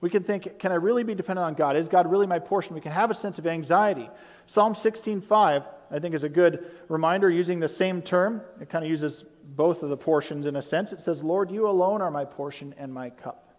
we 0.00 0.10
can 0.10 0.22
think, 0.22 0.58
can 0.58 0.70
I 0.70 0.76
really 0.76 1.02
be 1.02 1.14
dependent 1.14 1.44
on 1.44 1.54
God? 1.54 1.76
Is 1.76 1.88
God 1.88 2.10
really 2.10 2.26
my 2.26 2.38
portion? 2.38 2.74
We 2.74 2.80
can 2.80 2.92
have 2.92 3.10
a 3.10 3.14
sense 3.14 3.38
of 3.38 3.46
anxiety. 3.46 4.08
Psalm 4.46 4.74
16:5, 4.74 5.64
I 5.90 5.98
think, 5.98 6.14
is 6.14 6.24
a 6.24 6.28
good 6.28 6.70
reminder 6.88 7.28
using 7.28 7.58
the 7.58 7.68
same 7.68 8.00
term. 8.00 8.42
It 8.60 8.68
kind 8.70 8.84
of 8.84 8.90
uses 8.90 9.24
both 9.44 9.82
of 9.82 9.88
the 9.88 9.96
portions 9.96 10.46
in 10.46 10.56
a 10.56 10.62
sense. 10.62 10.92
It 10.92 11.00
says, 11.00 11.22
Lord, 11.22 11.50
you 11.50 11.68
alone 11.68 12.00
are 12.00 12.10
my 12.10 12.24
portion 12.24 12.74
and 12.78 12.92
my 12.92 13.10
cup. 13.10 13.54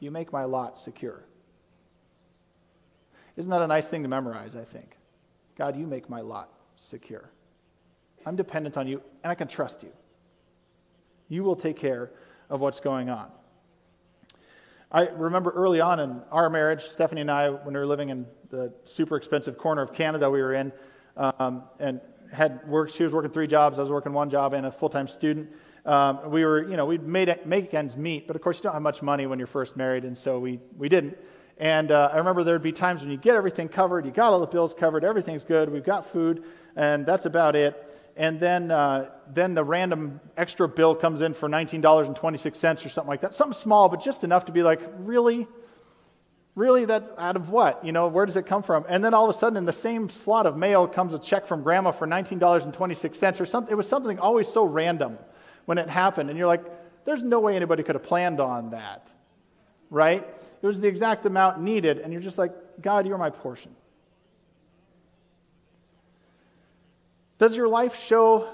You 0.00 0.10
make 0.10 0.32
my 0.32 0.44
lot 0.44 0.78
secure. 0.78 1.24
Isn't 3.36 3.50
that 3.50 3.62
a 3.62 3.66
nice 3.66 3.88
thing 3.88 4.02
to 4.02 4.08
memorize, 4.08 4.56
I 4.56 4.64
think? 4.64 4.96
God, 5.56 5.76
you 5.76 5.86
make 5.86 6.08
my 6.08 6.20
lot 6.20 6.50
secure. 6.76 7.30
I'm 8.24 8.36
dependent 8.36 8.76
on 8.76 8.86
you, 8.86 9.02
and 9.22 9.30
I 9.30 9.34
can 9.34 9.48
trust 9.48 9.82
you. 9.82 9.92
You 11.28 11.44
will 11.44 11.56
take 11.56 11.76
care 11.76 12.10
of 12.48 12.60
what's 12.60 12.80
going 12.80 13.10
on. 13.10 13.30
I 14.90 15.02
remember 15.08 15.50
early 15.50 15.82
on 15.82 16.00
in 16.00 16.22
our 16.32 16.48
marriage, 16.48 16.84
Stephanie 16.84 17.20
and 17.20 17.30
I, 17.30 17.50
when 17.50 17.74
we 17.74 17.78
were 17.80 17.86
living 17.86 18.08
in 18.08 18.26
the 18.48 18.72
super 18.84 19.16
expensive 19.16 19.58
corner 19.58 19.82
of 19.82 19.92
Canada 19.92 20.30
we 20.30 20.40
were 20.40 20.54
in, 20.54 20.72
um, 21.14 21.64
and 21.78 22.00
had 22.32 22.66
worked, 22.66 22.94
she 22.94 23.02
was 23.02 23.12
working 23.12 23.30
three 23.30 23.46
jobs, 23.46 23.78
I 23.78 23.82
was 23.82 23.90
working 23.90 24.14
one 24.14 24.30
job, 24.30 24.54
and 24.54 24.64
a 24.64 24.72
full 24.72 24.88
time 24.88 25.06
student. 25.06 25.50
Um, 25.84 26.30
we 26.30 26.42
were, 26.42 26.66
you 26.66 26.76
know, 26.78 26.86
we'd 26.86 27.02
made 27.02 27.34
make 27.44 27.74
ends 27.74 27.98
meet, 27.98 28.26
but 28.26 28.34
of 28.34 28.40
course 28.40 28.56
you 28.56 28.62
don't 28.62 28.72
have 28.72 28.82
much 28.82 29.02
money 29.02 29.26
when 29.26 29.38
you're 29.38 29.46
first 29.46 29.76
married, 29.76 30.04
and 30.04 30.16
so 30.16 30.38
we, 30.38 30.58
we 30.78 30.88
didn't. 30.88 31.18
And 31.58 31.90
uh, 31.90 32.08
I 32.10 32.16
remember 32.16 32.42
there'd 32.42 32.62
be 32.62 32.72
times 32.72 33.02
when 33.02 33.10
you 33.10 33.18
get 33.18 33.34
everything 33.34 33.68
covered, 33.68 34.06
you 34.06 34.10
got 34.10 34.32
all 34.32 34.40
the 34.40 34.46
bills 34.46 34.72
covered, 34.72 35.04
everything's 35.04 35.44
good, 35.44 35.68
we've 35.68 35.84
got 35.84 36.10
food, 36.10 36.44
and 36.76 37.04
that's 37.04 37.26
about 37.26 37.56
it 37.56 37.84
and 38.18 38.40
then, 38.40 38.72
uh, 38.72 39.10
then 39.32 39.54
the 39.54 39.62
random 39.62 40.20
extra 40.36 40.68
bill 40.68 40.96
comes 40.96 41.20
in 41.20 41.34
for 41.34 41.48
$19.26 41.48 42.84
or 42.84 42.88
something 42.88 43.08
like 43.08 43.20
that. 43.20 43.32
Something 43.32 43.54
small, 43.54 43.88
but 43.88 44.02
just 44.02 44.24
enough 44.24 44.46
to 44.46 44.52
be 44.52 44.64
like, 44.64 44.80
really? 44.98 45.46
Really? 46.56 46.84
That 46.84 47.12
out 47.16 47.36
of 47.36 47.50
what? 47.50 47.84
You 47.84 47.92
know, 47.92 48.08
where 48.08 48.26
does 48.26 48.36
it 48.36 48.44
come 48.44 48.64
from? 48.64 48.84
And 48.88 49.04
then 49.04 49.14
all 49.14 49.30
of 49.30 49.34
a 49.34 49.38
sudden, 49.38 49.56
in 49.56 49.64
the 49.64 49.72
same 49.72 50.08
slot 50.08 50.46
of 50.46 50.56
mail 50.56 50.88
comes 50.88 51.14
a 51.14 51.18
check 51.20 51.46
from 51.46 51.62
grandma 51.62 51.92
for 51.92 52.08
$19.26 52.08 53.40
or 53.40 53.46
something. 53.46 53.70
It 53.70 53.76
was 53.76 53.88
something 53.88 54.18
always 54.18 54.48
so 54.48 54.64
random 54.64 55.16
when 55.66 55.78
it 55.78 55.88
happened. 55.88 56.28
And 56.28 56.36
you're 56.36 56.48
like, 56.48 56.64
there's 57.04 57.22
no 57.22 57.38
way 57.38 57.54
anybody 57.54 57.84
could 57.84 57.94
have 57.94 58.02
planned 58.02 58.40
on 58.40 58.70
that, 58.70 59.12
right? 59.90 60.26
It 60.60 60.66
was 60.66 60.80
the 60.80 60.88
exact 60.88 61.24
amount 61.24 61.60
needed. 61.60 61.98
And 61.98 62.12
you're 62.12 62.20
just 62.20 62.36
like, 62.36 62.52
God, 62.82 63.06
you're 63.06 63.16
my 63.16 63.30
portion. 63.30 63.70
Does 67.38 67.56
your 67.56 67.68
life 67.68 67.96
show 67.96 68.48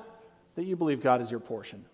that 0.57 0.65
you 0.65 0.77
believe 0.77 1.03
God 1.03 1.21
is 1.21 1.31
your 1.31 1.41
portion? 1.41 1.85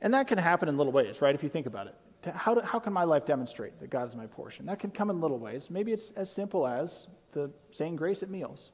And 0.00 0.14
that 0.14 0.28
can 0.28 0.38
happen 0.38 0.68
in 0.68 0.76
little 0.76 0.92
ways, 0.92 1.20
right? 1.20 1.34
If 1.34 1.42
you 1.42 1.48
think 1.48 1.66
about 1.66 1.86
it. 1.86 1.94
How, 2.34 2.54
do, 2.54 2.60
how 2.60 2.78
can 2.78 2.92
my 2.92 3.04
life 3.04 3.24
demonstrate 3.24 3.78
that 3.80 3.90
God 3.90 4.08
is 4.08 4.16
my 4.16 4.26
portion? 4.26 4.66
That 4.66 4.78
can 4.78 4.90
come 4.90 5.10
in 5.10 5.20
little 5.20 5.38
ways. 5.38 5.70
Maybe 5.70 5.92
it's 5.92 6.10
as 6.16 6.30
simple 6.30 6.66
as 6.66 7.06
the 7.32 7.50
saying 7.70 7.96
grace 7.96 8.22
at 8.22 8.30
meals. 8.30 8.72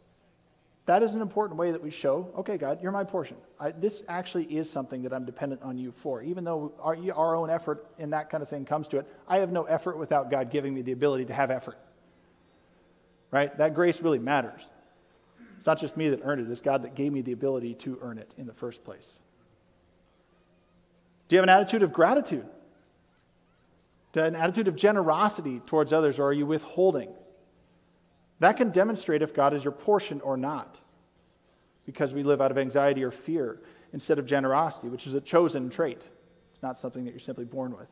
That 0.87 1.03
is 1.03 1.15
an 1.15 1.21
important 1.21 1.59
way 1.59 1.71
that 1.71 1.83
we 1.83 1.91
show, 1.91 2.33
okay, 2.39 2.57
God, 2.57 2.83
you're 2.83 2.91
my 2.93 3.05
portion. 3.05 3.37
I, 3.61 3.71
this 3.71 4.03
actually 4.09 4.45
is 4.45 4.69
something 4.69 5.03
that 5.03 5.13
I'm 5.13 5.25
dependent 5.25 5.63
on 5.63 5.79
you 5.79 5.93
for. 5.93 6.23
Even 6.23 6.45
though 6.45 6.73
our, 6.81 6.97
our 7.15 7.37
own 7.37 7.51
effort 7.51 7.87
in 7.99 8.11
that 8.11 8.31
kind 8.31 8.43
of 8.43 8.49
thing 8.49 8.65
comes 8.65 8.89
to 8.89 8.99
it, 8.99 9.07
I 9.29 9.39
have 9.39 9.53
no 9.53 9.65
effort 9.65 9.97
without 9.97 10.31
God 10.31 10.51
giving 10.51 10.75
me 10.75 10.83
the 10.83 10.93
ability 10.93 11.27
to 11.27 11.35
have 11.35 11.51
effort 11.51 11.79
right? 13.33 13.57
That 13.59 13.75
grace 13.75 14.01
really 14.01 14.21
matters. 14.21 14.63
It's 15.59 15.67
not 15.67 15.81
just 15.81 15.97
me 15.97 16.09
that 16.11 16.21
earned 16.23 16.47
it, 16.47 16.51
it's 16.51 16.61
God 16.61 16.85
that 16.85 16.95
gave 16.95 17.13
me 17.13 17.23
the 17.23 17.33
ability 17.33 17.75
to 17.75 17.99
earn 18.03 18.19
it 18.19 18.33
in 18.39 18.47
the 18.47 18.53
first 18.53 18.85
place. 18.85 19.19
Do 21.29 21.35
you 21.35 21.39
have 21.39 21.49
an 21.49 21.55
attitude 21.55 21.83
of 21.83 21.93
gratitude? 21.93 22.47
An 24.15 24.37
attitude 24.37 24.69
of 24.69 24.77
generosity 24.77 25.61
towards 25.67 25.93
others, 25.93 26.19
or 26.19 26.27
are 26.27 26.33
you 26.33 26.45
withholding? 26.45 27.09
That 28.41 28.57
can 28.59 28.71
demonstrate 28.71 29.23
if 29.23 29.33
God 29.33 29.55
is 29.55 29.65
your 29.65 29.73
portion 29.73 30.21
or 30.21 30.37
not, 30.37 30.79
because 31.87 32.13
we 32.13 32.23
live 32.23 32.43
out 32.43 32.51
of 32.51 32.59
anxiety 32.59 33.03
or 33.03 33.11
fear 33.11 33.61
instead 33.95 34.19
of 34.19 34.27
generosity, 34.27 34.89
which 34.89 35.07
is 35.07 35.15
a 35.15 35.21
chosen 35.21 35.71
trait. 35.71 36.07
It's 36.53 36.63
not 36.63 36.77
something 36.77 37.05
that 37.05 37.13
you're 37.13 37.21
simply 37.21 37.45
born 37.45 37.75
with. 37.75 37.89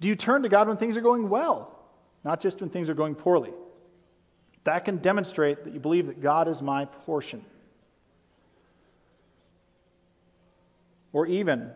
Do 0.00 0.08
you 0.08 0.16
turn 0.16 0.42
to 0.42 0.48
God 0.48 0.66
when 0.66 0.78
things 0.78 0.96
are 0.96 1.02
going 1.02 1.28
well, 1.28 1.78
not 2.24 2.40
just 2.40 2.60
when 2.60 2.70
things 2.70 2.88
are 2.88 2.94
going 2.94 3.14
poorly? 3.14 3.52
That 4.64 4.84
can 4.84 4.98
demonstrate 4.98 5.64
that 5.64 5.72
you 5.72 5.80
believe 5.80 6.06
that 6.06 6.20
God 6.20 6.48
is 6.48 6.60
my 6.60 6.84
portion. 6.84 7.44
Or 11.12 11.26
even 11.26 11.70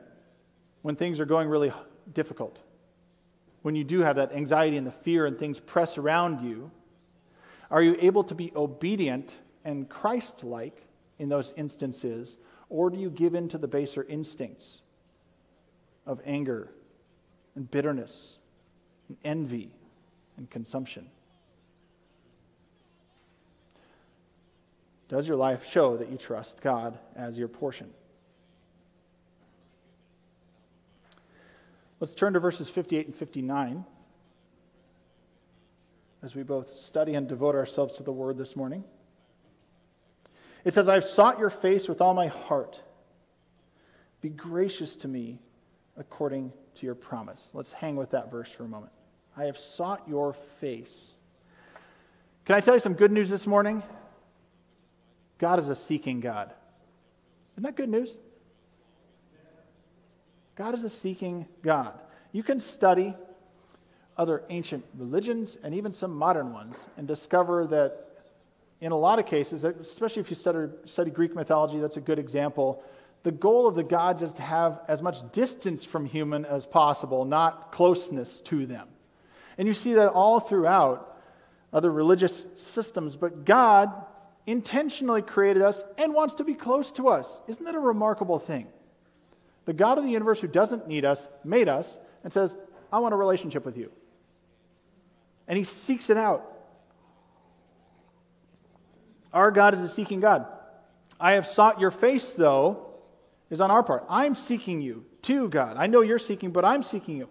when 0.82 0.96
things 0.96 1.18
are 1.18 1.24
going 1.24 1.48
really 1.48 1.72
difficult, 2.12 2.58
when 3.62 3.74
you 3.74 3.84
do 3.84 4.00
have 4.00 4.16
that 4.16 4.32
anxiety 4.32 4.76
and 4.76 4.86
the 4.86 4.92
fear 4.92 5.26
and 5.26 5.38
things 5.38 5.58
press 5.58 5.96
around 5.96 6.42
you, 6.42 6.70
are 7.70 7.82
you 7.82 7.96
able 8.00 8.22
to 8.24 8.34
be 8.34 8.52
obedient 8.54 9.38
and 9.64 9.88
Christ 9.88 10.44
like 10.44 10.84
in 11.18 11.28
those 11.28 11.54
instances, 11.56 12.36
or 12.68 12.90
do 12.90 12.98
you 12.98 13.10
give 13.10 13.34
in 13.34 13.48
to 13.48 13.58
the 13.58 13.66
baser 13.66 14.04
instincts 14.08 14.82
of 16.06 16.20
anger 16.26 16.70
and 17.56 17.70
bitterness 17.70 18.38
and 19.08 19.16
envy 19.24 19.70
and 20.36 20.50
consumption? 20.50 21.08
Does 25.08 25.28
your 25.28 25.36
life 25.36 25.68
show 25.68 25.96
that 25.96 26.10
you 26.10 26.16
trust 26.16 26.60
God 26.60 26.98
as 27.14 27.38
your 27.38 27.48
portion? 27.48 27.90
Let's 32.00 32.14
turn 32.14 32.32
to 32.32 32.40
verses 32.40 32.68
58 32.68 33.06
and 33.06 33.14
59 33.14 33.84
as 36.22 36.34
we 36.34 36.42
both 36.42 36.76
study 36.76 37.14
and 37.14 37.28
devote 37.28 37.54
ourselves 37.54 37.94
to 37.94 38.02
the 38.02 38.12
word 38.12 38.38
this 38.38 38.56
morning. 38.56 38.82
It 40.64 40.72
says, 40.72 40.88
I've 40.88 41.04
sought 41.04 41.38
your 41.38 41.50
face 41.50 41.88
with 41.88 42.00
all 42.00 42.14
my 42.14 42.28
heart. 42.28 42.80
Be 44.22 44.30
gracious 44.30 44.96
to 44.96 45.08
me 45.08 45.38
according 45.98 46.50
to 46.76 46.86
your 46.86 46.94
promise. 46.94 47.50
Let's 47.52 47.72
hang 47.72 47.96
with 47.96 48.10
that 48.12 48.30
verse 48.30 48.50
for 48.50 48.64
a 48.64 48.68
moment. 48.68 48.92
I 49.36 49.44
have 49.44 49.58
sought 49.58 50.02
your 50.08 50.34
face. 50.60 51.12
Can 52.46 52.56
I 52.56 52.60
tell 52.60 52.74
you 52.74 52.80
some 52.80 52.94
good 52.94 53.12
news 53.12 53.28
this 53.28 53.46
morning? 53.46 53.82
God 55.38 55.58
is 55.58 55.68
a 55.68 55.74
seeking 55.74 56.20
God. 56.20 56.52
Isn't 57.54 57.64
that 57.64 57.76
good 57.76 57.88
news? 57.88 58.16
God 60.56 60.74
is 60.74 60.84
a 60.84 60.90
seeking 60.90 61.46
God. 61.62 61.98
You 62.32 62.42
can 62.42 62.60
study 62.60 63.14
other 64.16 64.44
ancient 64.48 64.84
religions 64.96 65.58
and 65.62 65.74
even 65.74 65.92
some 65.92 66.14
modern 66.14 66.52
ones 66.52 66.86
and 66.96 67.06
discover 67.06 67.66
that 67.66 68.04
in 68.80 68.92
a 68.92 68.96
lot 68.96 69.18
of 69.18 69.26
cases, 69.26 69.64
especially 69.64 70.20
if 70.20 70.30
you 70.30 70.36
study, 70.36 70.68
study 70.84 71.10
Greek 71.10 71.34
mythology, 71.34 71.78
that's 71.78 71.96
a 71.96 72.00
good 72.00 72.18
example. 72.18 72.82
The 73.22 73.32
goal 73.32 73.66
of 73.66 73.74
the 73.74 73.82
gods 73.82 74.22
is 74.22 74.32
to 74.34 74.42
have 74.42 74.80
as 74.88 75.00
much 75.00 75.30
distance 75.32 75.84
from 75.84 76.04
human 76.04 76.44
as 76.44 76.66
possible, 76.66 77.24
not 77.24 77.72
closeness 77.72 78.40
to 78.42 78.66
them. 78.66 78.88
And 79.56 79.66
you 79.66 79.74
see 79.74 79.94
that 79.94 80.08
all 80.08 80.40
throughout 80.40 81.16
other 81.72 81.90
religious 81.90 82.44
systems. 82.54 83.16
But 83.16 83.44
God 83.44 83.90
intentionally 84.46 85.22
created 85.22 85.62
us 85.62 85.82
and 85.96 86.12
wants 86.12 86.34
to 86.34 86.44
be 86.44 86.54
close 86.54 86.90
to 86.92 87.08
us. 87.08 87.40
Isn't 87.46 87.64
that 87.64 87.74
a 87.74 87.80
remarkable 87.80 88.38
thing? 88.38 88.66
The 89.64 89.72
God 89.72 89.98
of 89.98 90.04
the 90.04 90.10
universe 90.10 90.40
who 90.40 90.48
doesn't 90.48 90.86
need 90.86 91.04
us 91.04 91.26
made 91.44 91.68
us 91.68 91.98
and 92.22 92.32
says, 92.32 92.54
I 92.92 92.98
want 92.98 93.14
a 93.14 93.16
relationship 93.16 93.64
with 93.64 93.76
you. 93.76 93.90
And 95.48 95.56
he 95.56 95.64
seeks 95.64 96.10
it 96.10 96.16
out. 96.16 96.50
Our 99.32 99.50
God 99.50 99.74
is 99.74 99.82
a 99.82 99.88
seeking 99.88 100.20
God. 100.20 100.46
I 101.18 101.32
have 101.32 101.46
sought 101.46 101.80
your 101.80 101.90
face, 101.90 102.32
though, 102.32 102.94
is 103.50 103.60
on 103.60 103.70
our 103.70 103.82
part. 103.82 104.04
I'm 104.08 104.34
seeking 104.34 104.80
you 104.80 105.04
to 105.22 105.48
God. 105.48 105.76
I 105.76 105.86
know 105.86 106.02
you're 106.02 106.18
seeking, 106.18 106.50
but 106.50 106.64
I'm 106.64 106.82
seeking 106.82 107.16
you. 107.16 107.28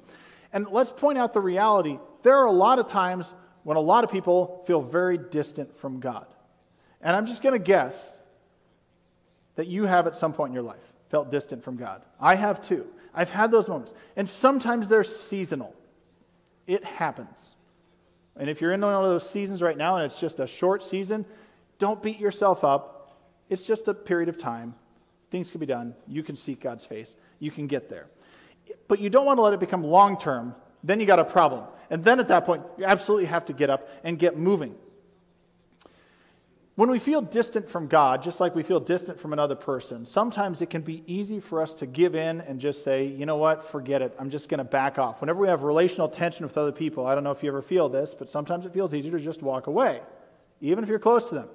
And 0.51 0.67
let's 0.69 0.91
point 0.91 1.17
out 1.17 1.33
the 1.33 1.41
reality. 1.41 1.99
There 2.23 2.37
are 2.37 2.45
a 2.45 2.51
lot 2.51 2.79
of 2.79 2.87
times 2.87 3.31
when 3.63 3.77
a 3.77 3.81
lot 3.81 4.03
of 4.03 4.11
people 4.11 4.63
feel 4.67 4.81
very 4.81 5.17
distant 5.17 5.77
from 5.79 5.99
God. 5.99 6.25
And 7.03 7.15
I'm 7.15 7.25
just 7.25 7.43
going 7.43 7.53
to 7.53 7.63
guess 7.63 8.17
that 9.55 9.67
you 9.67 9.83
have 9.85 10.07
at 10.07 10.15
some 10.15 10.33
point 10.33 10.49
in 10.49 10.53
your 10.53 10.63
life 10.63 10.81
felt 11.09 11.29
distant 11.29 11.63
from 11.63 11.75
God. 11.75 12.01
I 12.19 12.33
have 12.33 12.65
too. 12.65 12.87
I've 13.13 13.29
had 13.29 13.51
those 13.51 13.67
moments. 13.67 13.93
And 14.15 14.27
sometimes 14.27 14.87
they're 14.87 15.03
seasonal. 15.03 15.75
It 16.65 16.83
happens. 16.83 17.55
And 18.35 18.49
if 18.49 18.61
you're 18.61 18.71
in 18.71 18.81
one 18.81 18.93
of 18.93 19.03
those 19.03 19.29
seasons 19.29 19.61
right 19.61 19.77
now 19.77 19.97
and 19.97 20.05
it's 20.05 20.19
just 20.19 20.39
a 20.39 20.47
short 20.47 20.81
season, 20.81 21.25
don't 21.77 22.01
beat 22.01 22.19
yourself 22.19 22.63
up. 22.63 23.15
It's 23.49 23.63
just 23.63 23.87
a 23.87 23.93
period 23.93 24.29
of 24.29 24.37
time. 24.37 24.73
Things 25.29 25.51
can 25.51 25.59
be 25.59 25.65
done. 25.65 25.93
You 26.07 26.23
can 26.23 26.35
seek 26.35 26.61
God's 26.61 26.85
face. 26.85 27.15
You 27.39 27.51
can 27.51 27.67
get 27.67 27.89
there. 27.89 28.07
But 28.87 28.99
you 28.99 29.09
don't 29.09 29.25
want 29.25 29.37
to 29.37 29.41
let 29.41 29.53
it 29.53 29.59
become 29.59 29.83
long 29.83 30.17
term. 30.17 30.55
Then 30.83 30.99
you 30.99 31.05
got 31.05 31.19
a 31.19 31.25
problem. 31.25 31.67
And 31.89 32.03
then 32.03 32.19
at 32.19 32.29
that 32.29 32.45
point, 32.45 32.63
you 32.77 32.85
absolutely 32.85 33.25
have 33.25 33.45
to 33.45 33.53
get 33.53 33.69
up 33.69 33.87
and 34.03 34.17
get 34.17 34.37
moving. 34.37 34.75
When 36.75 36.89
we 36.89 36.97
feel 36.97 37.21
distant 37.21 37.69
from 37.69 37.87
God, 37.87 38.23
just 38.23 38.39
like 38.39 38.55
we 38.55 38.63
feel 38.63 38.79
distant 38.79 39.19
from 39.19 39.31
another 39.31 39.53
person, 39.53 40.07
sometimes 40.07 40.59
it 40.59 40.71
can 40.71 40.81
be 40.81 41.03
easy 41.05 41.39
for 41.39 41.61
us 41.61 41.75
to 41.75 41.85
give 41.85 42.15
in 42.15 42.41
and 42.41 42.59
just 42.59 42.83
say, 42.83 43.05
you 43.05 43.27
know 43.27 43.37
what, 43.37 43.69
forget 43.69 44.01
it. 44.01 44.15
I'm 44.19 44.31
just 44.31 44.49
going 44.49 44.57
to 44.57 44.63
back 44.63 44.97
off. 44.97 45.21
Whenever 45.21 45.39
we 45.39 45.49
have 45.49 45.61
relational 45.61 46.09
tension 46.09 46.47
with 46.47 46.57
other 46.57 46.71
people, 46.71 47.05
I 47.05 47.13
don't 47.13 47.23
know 47.23 47.31
if 47.31 47.43
you 47.43 47.49
ever 47.49 47.61
feel 47.61 47.89
this, 47.89 48.15
but 48.17 48.27
sometimes 48.27 48.65
it 48.65 48.73
feels 48.73 48.95
easier 48.95 49.11
to 49.11 49.19
just 49.23 49.43
walk 49.43 49.67
away, 49.67 50.01
even 50.61 50.83
if 50.83 50.89
you're 50.89 50.97
close 50.97 51.25
to 51.25 51.35
them. 51.35 51.47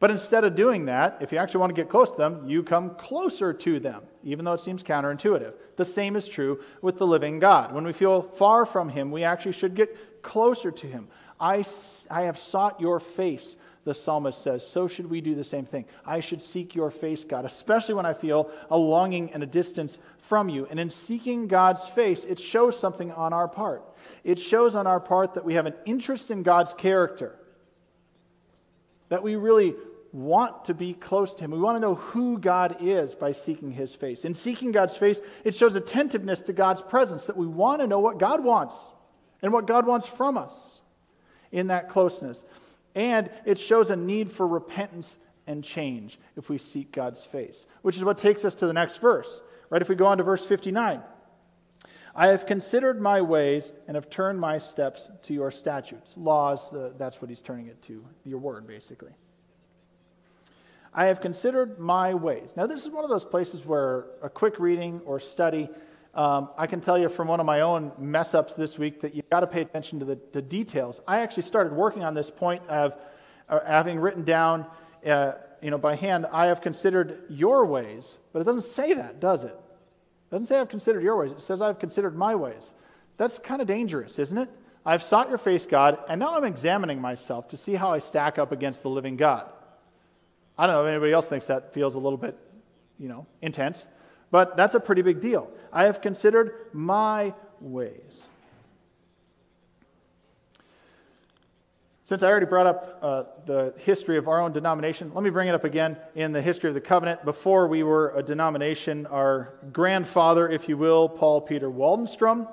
But 0.00 0.10
instead 0.10 0.44
of 0.44 0.54
doing 0.54 0.84
that, 0.86 1.16
if 1.22 1.32
you 1.32 1.38
actually 1.38 1.60
want 1.60 1.74
to 1.74 1.80
get 1.80 1.88
close 1.88 2.10
to 2.10 2.16
them, 2.18 2.46
you 2.46 2.62
come 2.62 2.96
closer 2.96 3.54
to 3.54 3.80
them, 3.80 4.02
even 4.22 4.44
though 4.44 4.52
it 4.52 4.60
seems 4.60 4.82
counterintuitive. 4.82 5.54
The 5.76 5.84
same 5.86 6.16
is 6.16 6.28
true 6.28 6.60
with 6.82 6.98
the 6.98 7.06
living 7.06 7.38
God. 7.38 7.74
When 7.74 7.84
we 7.84 7.94
feel 7.94 8.22
far 8.22 8.66
from 8.66 8.90
Him, 8.90 9.10
we 9.10 9.24
actually 9.24 9.52
should 9.52 9.74
get 9.74 10.22
closer 10.22 10.70
to 10.70 10.86
Him. 10.86 11.08
I, 11.38 11.64
I 12.10 12.22
have 12.22 12.38
sought 12.38 12.80
your 12.80 13.00
face 13.00 13.56
the 13.84 13.94
psalmist 13.94 14.42
says, 14.42 14.66
so 14.66 14.86
should 14.86 15.08
we 15.08 15.20
do 15.20 15.34
the 15.34 15.44
same 15.44 15.64
thing. 15.64 15.86
I 16.04 16.20
should 16.20 16.42
seek 16.42 16.74
your 16.74 16.90
face, 16.90 17.24
God, 17.24 17.44
especially 17.44 17.94
when 17.94 18.06
I 18.06 18.12
feel 18.12 18.50
a 18.70 18.76
longing 18.76 19.32
and 19.32 19.42
a 19.42 19.46
distance 19.46 19.98
from 20.28 20.48
you. 20.48 20.66
And 20.70 20.78
in 20.78 20.90
seeking 20.90 21.46
God's 21.46 21.84
face, 21.88 22.24
it 22.24 22.38
shows 22.38 22.78
something 22.78 23.10
on 23.12 23.32
our 23.32 23.48
part. 23.48 23.82
It 24.22 24.38
shows 24.38 24.74
on 24.74 24.86
our 24.86 25.00
part 25.00 25.34
that 25.34 25.44
we 25.44 25.54
have 25.54 25.66
an 25.66 25.74
interest 25.86 26.30
in 26.30 26.42
God's 26.42 26.74
character, 26.74 27.34
that 29.08 29.22
we 29.22 29.36
really 29.36 29.74
want 30.12 30.66
to 30.66 30.74
be 30.74 30.92
close 30.92 31.34
to 31.34 31.44
Him. 31.44 31.52
We 31.52 31.58
want 31.58 31.76
to 31.76 31.80
know 31.80 31.94
who 31.94 32.38
God 32.38 32.78
is 32.80 33.14
by 33.14 33.32
seeking 33.32 33.70
His 33.70 33.94
face. 33.94 34.24
In 34.24 34.34
seeking 34.34 34.72
God's 34.72 34.96
face, 34.96 35.20
it 35.44 35.54
shows 35.54 35.74
attentiveness 35.74 36.42
to 36.42 36.52
God's 36.52 36.82
presence, 36.82 37.26
that 37.26 37.36
we 37.36 37.46
want 37.46 37.80
to 37.80 37.86
know 37.86 38.00
what 38.00 38.18
God 38.18 38.44
wants 38.44 38.76
and 39.40 39.52
what 39.52 39.66
God 39.66 39.86
wants 39.86 40.06
from 40.06 40.36
us 40.36 40.80
in 41.50 41.68
that 41.68 41.88
closeness. 41.88 42.44
And 42.94 43.30
it 43.44 43.58
shows 43.58 43.90
a 43.90 43.96
need 43.96 44.32
for 44.32 44.46
repentance 44.46 45.16
and 45.46 45.64
change 45.64 46.18
if 46.36 46.48
we 46.48 46.58
seek 46.58 46.92
God's 46.92 47.24
face, 47.24 47.66
which 47.82 47.96
is 47.96 48.04
what 48.04 48.18
takes 48.18 48.44
us 48.44 48.54
to 48.56 48.66
the 48.66 48.72
next 48.72 48.98
verse. 48.98 49.40
Right? 49.68 49.82
If 49.82 49.88
we 49.88 49.94
go 49.94 50.06
on 50.06 50.18
to 50.18 50.24
verse 50.24 50.44
59, 50.44 51.00
I 52.14 52.28
have 52.28 52.46
considered 52.46 53.00
my 53.00 53.20
ways 53.20 53.72
and 53.86 53.94
have 53.94 54.10
turned 54.10 54.40
my 54.40 54.58
steps 54.58 55.08
to 55.22 55.34
your 55.34 55.50
statutes. 55.50 56.14
Laws, 56.16 56.70
the, 56.70 56.92
that's 56.98 57.22
what 57.22 57.28
he's 57.28 57.40
turning 57.40 57.66
it 57.66 57.80
to, 57.82 58.04
your 58.24 58.38
word, 58.38 58.66
basically. 58.66 59.12
I 60.92 61.06
have 61.06 61.20
considered 61.20 61.78
my 61.78 62.14
ways. 62.14 62.54
Now, 62.56 62.66
this 62.66 62.82
is 62.82 62.88
one 62.88 63.04
of 63.04 63.10
those 63.10 63.24
places 63.24 63.64
where 63.64 64.06
a 64.22 64.28
quick 64.28 64.58
reading 64.58 65.00
or 65.04 65.20
study 65.20 65.68
um, 66.14 66.50
I 66.58 66.66
can 66.66 66.80
tell 66.80 66.98
you 66.98 67.08
from 67.08 67.28
one 67.28 67.38
of 67.38 67.46
my 67.46 67.60
own 67.60 67.92
mess 67.98 68.34
ups 68.34 68.54
this 68.54 68.78
week 68.78 69.00
that 69.02 69.14
you've 69.14 69.30
got 69.30 69.40
to 69.40 69.46
pay 69.46 69.60
attention 69.60 70.00
to 70.00 70.04
the, 70.04 70.18
the 70.32 70.42
details. 70.42 71.00
I 71.06 71.20
actually 71.20 71.44
started 71.44 71.72
working 71.72 72.02
on 72.02 72.14
this 72.14 72.30
point 72.30 72.66
of 72.68 72.96
uh, 73.48 73.60
having 73.66 74.00
written 74.00 74.24
down, 74.24 74.66
uh, 75.06 75.32
you 75.62 75.70
know, 75.70 75.78
by 75.78 75.94
hand, 75.94 76.26
I 76.32 76.46
have 76.46 76.60
considered 76.60 77.24
your 77.28 77.64
ways, 77.66 78.18
but 78.32 78.40
it 78.40 78.44
doesn't 78.44 78.70
say 78.70 78.94
that, 78.94 79.20
does 79.20 79.44
it? 79.44 79.54
It 79.54 80.30
doesn't 80.30 80.46
say 80.48 80.58
I've 80.58 80.68
considered 80.68 81.02
your 81.02 81.16
ways. 81.16 81.32
It 81.32 81.40
says 81.40 81.62
I've 81.62 81.78
considered 81.78 82.16
my 82.16 82.34
ways. 82.34 82.72
That's 83.16 83.38
kind 83.38 83.60
of 83.60 83.68
dangerous, 83.68 84.18
isn't 84.18 84.36
it? 84.38 84.48
I've 84.84 85.02
sought 85.02 85.28
your 85.28 85.38
face, 85.38 85.66
God, 85.66 85.98
and 86.08 86.18
now 86.18 86.36
I'm 86.36 86.44
examining 86.44 87.00
myself 87.00 87.48
to 87.48 87.56
see 87.56 87.74
how 87.74 87.92
I 87.92 87.98
stack 87.98 88.38
up 88.38 88.50
against 88.50 88.82
the 88.82 88.88
living 88.88 89.16
God. 89.16 89.50
I 90.56 90.66
don't 90.66 90.74
know 90.74 90.84
if 90.84 90.90
anybody 90.90 91.12
else 91.12 91.26
thinks 91.26 91.46
that 91.46 91.74
feels 91.74 91.94
a 91.94 91.98
little 91.98 92.16
bit, 92.16 92.36
you 92.98 93.08
know, 93.08 93.26
intense. 93.42 93.86
But 94.30 94.56
that's 94.56 94.74
a 94.74 94.80
pretty 94.80 95.02
big 95.02 95.20
deal. 95.20 95.50
I 95.72 95.84
have 95.84 96.00
considered 96.00 96.52
my 96.72 97.34
ways. 97.60 98.22
Since 102.04 102.24
I 102.24 102.28
already 102.28 102.46
brought 102.46 102.66
up 102.66 102.98
uh, 103.02 103.22
the 103.46 103.72
history 103.78 104.16
of 104.16 104.26
our 104.26 104.40
own 104.40 104.52
denomination, 104.52 105.12
let 105.14 105.22
me 105.22 105.30
bring 105.30 105.46
it 105.46 105.54
up 105.54 105.62
again 105.62 105.96
in 106.16 106.32
the 106.32 106.42
history 106.42 106.68
of 106.68 106.74
the 106.74 106.80
covenant. 106.80 107.24
Before 107.24 107.68
we 107.68 107.84
were 107.84 108.12
a 108.16 108.22
denomination, 108.22 109.06
our 109.06 109.54
grandfather, 109.72 110.48
if 110.48 110.68
you 110.68 110.76
will, 110.76 111.08
Paul 111.08 111.40
Peter 111.40 111.70
Waldenstrom, 111.70 112.52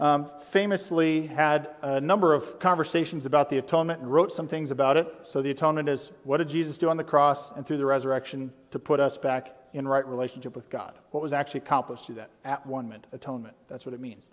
um, 0.00 0.30
famously 0.48 1.26
had 1.26 1.68
a 1.82 2.00
number 2.00 2.32
of 2.32 2.58
conversations 2.58 3.26
about 3.26 3.50
the 3.50 3.58
atonement 3.58 4.00
and 4.00 4.10
wrote 4.10 4.32
some 4.32 4.48
things 4.48 4.70
about 4.70 4.96
it. 4.96 5.06
So, 5.24 5.42
the 5.42 5.50
atonement 5.50 5.88
is 5.88 6.10
what 6.24 6.38
did 6.38 6.48
Jesus 6.48 6.78
do 6.78 6.88
on 6.88 6.96
the 6.96 7.04
cross 7.04 7.52
and 7.52 7.66
through 7.66 7.76
the 7.76 7.86
resurrection 7.86 8.50
to 8.70 8.78
put 8.78 8.98
us 8.98 9.18
back 9.18 9.54
in 9.74 9.86
right 9.86 10.06
relationship 10.06 10.56
with 10.56 10.68
God. 10.70 10.94
What 11.10 11.22
was 11.22 11.32
actually 11.32 11.60
accomplished 11.60 12.06
through 12.06 12.16
that? 12.16 12.30
At 12.44 12.66
one 12.66 12.88
ment, 12.88 13.06
atonement. 13.12 13.54
That's 13.68 13.84
what 13.84 13.94
it 13.94 14.00
means. 14.00 14.30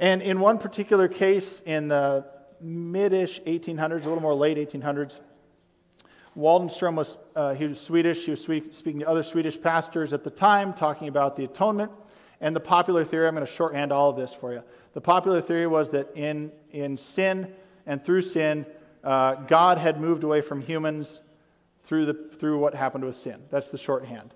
And 0.00 0.20
in 0.22 0.40
one 0.40 0.58
particular 0.58 1.08
case, 1.08 1.62
in 1.64 1.88
the 1.88 2.26
mid-ish 2.60 3.40
1800s, 3.42 4.04
a 4.04 4.08
little 4.08 4.20
more 4.20 4.34
late 4.34 4.58
1800s, 4.58 5.20
Waldenstrom 6.36 6.94
was 6.94 7.16
uh, 7.34 7.54
he 7.54 7.66
was 7.66 7.80
Swedish. 7.80 8.24
He 8.24 8.32
was 8.32 8.40
speaking 8.40 9.00
to 9.00 9.08
other 9.08 9.22
Swedish 9.22 9.60
pastors 9.60 10.12
at 10.12 10.24
the 10.24 10.30
time, 10.30 10.72
talking 10.72 11.08
about 11.08 11.36
the 11.36 11.44
atonement. 11.44 11.90
And 12.40 12.54
the 12.54 12.60
popular 12.60 13.04
theory, 13.04 13.26
I'm 13.26 13.34
going 13.34 13.46
to 13.46 13.52
shorthand 13.52 13.92
all 13.92 14.10
of 14.10 14.16
this 14.16 14.32
for 14.32 14.52
you. 14.52 14.62
The 14.94 15.00
popular 15.00 15.40
theory 15.40 15.66
was 15.66 15.90
that 15.90 16.16
in, 16.16 16.52
in 16.70 16.96
sin 16.96 17.52
and 17.86 18.04
through 18.04 18.22
sin, 18.22 18.66
uh, 19.02 19.34
God 19.34 19.78
had 19.78 20.00
moved 20.00 20.24
away 20.24 20.40
from 20.40 20.60
humans 20.60 21.22
through, 21.84 22.06
the, 22.06 22.30
through 22.38 22.58
what 22.58 22.74
happened 22.74 23.04
with 23.04 23.16
sin. 23.16 23.42
That's 23.50 23.68
the 23.68 23.78
shorthand. 23.78 24.34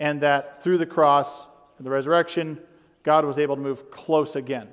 And 0.00 0.20
that 0.22 0.62
through 0.62 0.78
the 0.78 0.86
cross 0.86 1.46
and 1.76 1.86
the 1.86 1.90
resurrection, 1.90 2.58
God 3.02 3.24
was 3.24 3.38
able 3.38 3.56
to 3.56 3.62
move 3.62 3.90
close 3.90 4.36
again. 4.36 4.68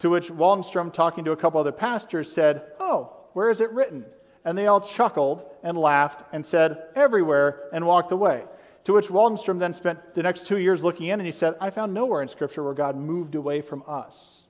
To 0.00 0.10
which 0.10 0.28
Waldenstrom, 0.28 0.92
talking 0.92 1.24
to 1.24 1.32
a 1.32 1.36
couple 1.36 1.60
other 1.60 1.72
pastors, 1.72 2.30
said, 2.30 2.62
Oh, 2.78 3.12
where 3.32 3.50
is 3.50 3.60
it 3.60 3.70
written? 3.72 4.06
And 4.44 4.56
they 4.56 4.66
all 4.66 4.80
chuckled 4.80 5.44
and 5.62 5.76
laughed 5.76 6.24
and 6.32 6.44
said, 6.44 6.84
Everywhere, 6.94 7.68
and 7.72 7.86
walked 7.86 8.12
away. 8.12 8.44
To 8.90 8.94
which 8.94 9.06
Waldenstrom 9.06 9.60
then 9.60 9.72
spent 9.72 10.16
the 10.16 10.22
next 10.24 10.48
two 10.48 10.58
years 10.58 10.82
looking 10.82 11.06
in 11.06 11.20
and 11.20 11.24
he 11.24 11.30
said, 11.30 11.54
I 11.60 11.70
found 11.70 11.94
nowhere 11.94 12.22
in 12.22 12.28
Scripture 12.28 12.64
where 12.64 12.74
God 12.74 12.96
moved 12.96 13.36
away 13.36 13.60
from 13.60 13.84
us. 13.86 14.48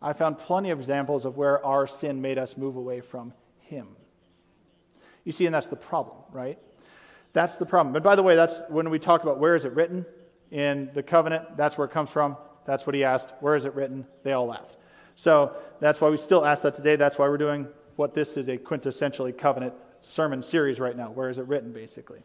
I 0.00 0.12
found 0.12 0.38
plenty 0.38 0.70
of 0.70 0.78
examples 0.78 1.24
of 1.24 1.36
where 1.36 1.66
our 1.66 1.88
sin 1.88 2.22
made 2.22 2.38
us 2.38 2.56
move 2.56 2.76
away 2.76 3.00
from 3.00 3.34
Him. 3.58 3.88
You 5.24 5.32
see, 5.32 5.46
and 5.46 5.54
that's 5.56 5.66
the 5.66 5.74
problem, 5.74 6.18
right? 6.30 6.60
That's 7.32 7.56
the 7.56 7.66
problem. 7.66 7.92
But 7.92 8.04
by 8.04 8.14
the 8.14 8.22
way, 8.22 8.36
that's 8.36 8.62
when 8.68 8.88
we 8.88 9.00
talk 9.00 9.24
about 9.24 9.40
where 9.40 9.56
is 9.56 9.64
it 9.64 9.72
written 9.72 10.06
in 10.52 10.88
the 10.94 11.02
covenant, 11.02 11.56
that's 11.56 11.76
where 11.76 11.88
it 11.88 11.90
comes 11.90 12.10
from. 12.10 12.36
That's 12.64 12.86
what 12.86 12.94
he 12.94 13.02
asked. 13.02 13.30
Where 13.40 13.56
is 13.56 13.64
it 13.64 13.74
written? 13.74 14.06
They 14.22 14.30
all 14.30 14.46
laughed. 14.46 14.76
So 15.16 15.56
that's 15.80 16.00
why 16.00 16.08
we 16.08 16.18
still 16.18 16.46
ask 16.46 16.62
that 16.62 16.76
today. 16.76 16.94
That's 16.94 17.18
why 17.18 17.28
we're 17.28 17.36
doing 17.36 17.66
what 17.96 18.14
this 18.14 18.36
is 18.36 18.46
a 18.46 18.58
quintessentially 18.58 19.36
covenant 19.36 19.74
sermon 20.02 20.40
series 20.44 20.78
right 20.78 20.96
now. 20.96 21.10
Where 21.10 21.28
is 21.28 21.38
it 21.38 21.48
written, 21.48 21.72
basically? 21.72 22.22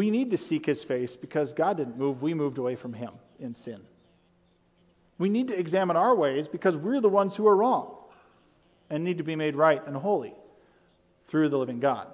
We 0.00 0.10
need 0.10 0.30
to 0.30 0.38
seek 0.38 0.64
his 0.64 0.82
face 0.82 1.14
because 1.14 1.52
God 1.52 1.76
didn't 1.76 1.98
move, 1.98 2.22
we 2.22 2.32
moved 2.32 2.56
away 2.56 2.74
from 2.74 2.94
him 2.94 3.10
in 3.38 3.52
sin. 3.52 3.82
We 5.18 5.28
need 5.28 5.48
to 5.48 5.58
examine 5.58 5.94
our 5.94 6.14
ways 6.14 6.48
because 6.48 6.74
we're 6.74 7.02
the 7.02 7.10
ones 7.10 7.36
who 7.36 7.46
are 7.46 7.54
wrong 7.54 7.96
and 8.88 9.04
need 9.04 9.18
to 9.18 9.24
be 9.24 9.36
made 9.36 9.56
right 9.56 9.86
and 9.86 9.94
holy 9.94 10.32
through 11.28 11.50
the 11.50 11.58
living 11.58 11.80
God. 11.80 12.06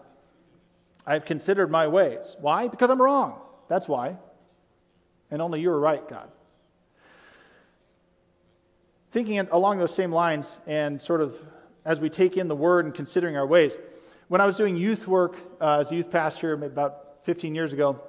I 1.06 1.12
have 1.12 1.24
considered 1.26 1.70
my 1.70 1.86
ways. 1.86 2.34
Why? 2.40 2.66
Because 2.66 2.90
I'm 2.90 3.00
wrong. 3.00 3.38
That's 3.68 3.86
why. 3.86 4.16
And 5.30 5.40
only 5.40 5.60
you 5.60 5.70
are 5.70 5.78
right, 5.78 6.08
God. 6.08 6.28
Thinking 9.12 9.38
along 9.52 9.78
those 9.78 9.94
same 9.94 10.10
lines, 10.10 10.58
and 10.66 11.00
sort 11.00 11.20
of 11.20 11.36
as 11.84 12.00
we 12.00 12.10
take 12.10 12.36
in 12.36 12.48
the 12.48 12.56
word 12.56 12.84
and 12.84 12.92
considering 12.92 13.36
our 13.36 13.46
ways, 13.46 13.76
When 14.26 14.40
I 14.40 14.44
was 14.44 14.56
doing 14.56 14.76
youth 14.76 15.06
work 15.06 15.36
uh, 15.60 15.78
as 15.78 15.92
a 15.92 15.94
youth 15.94 16.10
pastor 16.10 16.52
about 16.52 17.05
15 17.26 17.56
years 17.56 17.72
ago, 17.72 18.00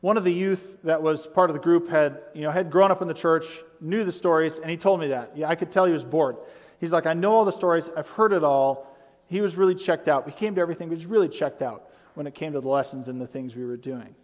one 0.00 0.16
of 0.16 0.24
the 0.24 0.32
youth 0.32 0.78
that 0.84 1.02
was 1.02 1.26
part 1.26 1.50
of 1.50 1.54
the 1.54 1.60
group 1.60 1.88
had, 1.88 2.22
you 2.34 2.40
know, 2.40 2.50
had 2.50 2.70
grown 2.70 2.90
up 2.90 3.02
in 3.02 3.08
the 3.08 3.14
church, 3.14 3.44
knew 3.78 4.04
the 4.04 4.12
stories, 4.12 4.58
and 4.58 4.70
he 4.70 4.76
told 4.78 5.00
me 5.00 5.08
that. 5.08 5.36
Yeah, 5.36 5.48
I 5.48 5.54
could 5.54 5.70
tell 5.70 5.84
he 5.84 5.92
was 5.92 6.02
bored. 6.02 6.36
He's 6.80 6.92
like, 6.92 7.04
I 7.04 7.12
know 7.12 7.32
all 7.32 7.44
the 7.44 7.52
stories, 7.52 7.90
I've 7.94 8.08
heard 8.08 8.32
it 8.32 8.42
all. 8.42 8.86
He 9.26 9.42
was 9.42 9.54
really 9.54 9.74
checked 9.74 10.08
out. 10.08 10.26
He 10.26 10.32
came 10.32 10.54
to 10.54 10.60
everything, 10.62 10.88
but 10.88 10.96
he 10.96 11.04
was 11.04 11.10
really 11.10 11.28
checked 11.28 11.60
out 11.60 11.90
when 12.14 12.26
it 12.26 12.34
came 12.34 12.54
to 12.54 12.60
the 12.60 12.68
lessons 12.68 13.08
and 13.08 13.20
the 13.20 13.26
things 13.26 13.54
we 13.54 13.64
were 13.64 13.76
doing. 13.76 14.14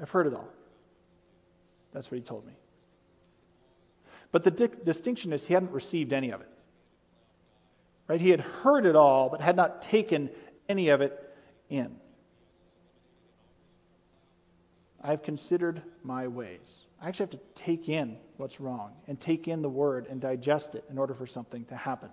I've 0.00 0.10
heard 0.10 0.28
it 0.28 0.34
all. 0.34 0.48
That's 1.92 2.10
what 2.10 2.18
he 2.18 2.22
told 2.22 2.46
me. 2.46 2.52
But 4.30 4.44
the 4.44 4.52
di- 4.52 4.84
distinction 4.84 5.32
is 5.32 5.44
he 5.44 5.54
hadn't 5.54 5.72
received 5.72 6.12
any 6.12 6.30
of 6.30 6.40
it. 6.40 6.48
Right? 8.06 8.20
He 8.20 8.30
had 8.30 8.40
heard 8.40 8.86
it 8.86 8.94
all, 8.94 9.28
but 9.28 9.40
had 9.40 9.56
not 9.56 9.82
taken 9.82 10.30
any 10.68 10.90
of 10.90 11.00
it 11.00 11.18
in. 11.68 11.96
I've 15.02 15.22
considered 15.22 15.82
my 16.02 16.28
ways. 16.28 16.86
I 17.00 17.08
actually 17.08 17.24
have 17.24 17.30
to 17.30 17.40
take 17.54 17.88
in 17.88 18.16
what's 18.36 18.60
wrong 18.60 18.92
and 19.08 19.18
take 19.20 19.48
in 19.48 19.62
the 19.62 19.68
word 19.68 20.06
and 20.08 20.20
digest 20.20 20.74
it 20.74 20.84
in 20.90 20.98
order 20.98 21.14
for 21.14 21.26
something 21.26 21.64
to 21.66 21.76
happen. 21.76 22.10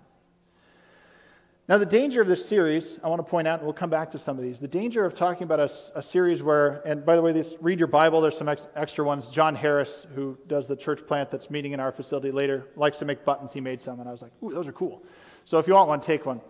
Now, 1.68 1.78
the 1.78 1.86
danger 1.86 2.20
of 2.20 2.28
this 2.28 2.44
series, 2.44 2.98
I 3.04 3.10
want 3.10 3.24
to 3.24 3.30
point 3.30 3.48
out, 3.48 3.60
and 3.60 3.64
we'll 3.64 3.76
come 3.76 3.92
back 3.92 4.10
to 4.14 4.18
some 4.18 4.38
of 4.38 4.44
these. 4.44 4.58
The 4.58 4.68
danger 4.68 5.06
of 5.06 5.14
talking 5.14 5.44
about 5.44 5.60
a, 5.60 5.72
a 6.00 6.02
series 6.02 6.42
where, 6.42 6.82
and 6.84 7.06
by 7.06 7.16
the 7.16 7.22
way, 7.22 7.32
this, 7.32 7.56
read 7.62 7.78
your 7.78 7.88
Bible, 7.88 8.22
there's 8.22 8.36
some 8.36 8.50
ex, 8.50 8.66
extra 8.76 9.06
ones. 9.06 9.28
John 9.30 9.54
Harris, 9.54 10.08
who 10.16 10.36
does 10.48 10.68
the 10.68 10.76
church 10.76 11.06
plant 11.06 11.30
that's 11.30 11.52
meeting 11.52 11.74
in 11.74 11.80
our 11.80 11.92
facility 11.92 12.32
later, 12.32 12.70
likes 12.76 12.98
to 12.98 13.06
make 13.06 13.24
buttons. 13.24 13.54
He 13.54 13.62
made 13.62 13.84
some, 13.84 14.00
and 14.00 14.10
I 14.10 14.12
was 14.12 14.24
like, 14.24 14.32
ooh, 14.42 14.52
those 14.52 14.68
are 14.68 14.72
cool. 14.72 15.04
So 15.46 15.60
if 15.60 15.68
you 15.68 15.76
want 15.76 15.90
one, 15.90 16.02
take 16.02 16.26
one. 16.26 16.42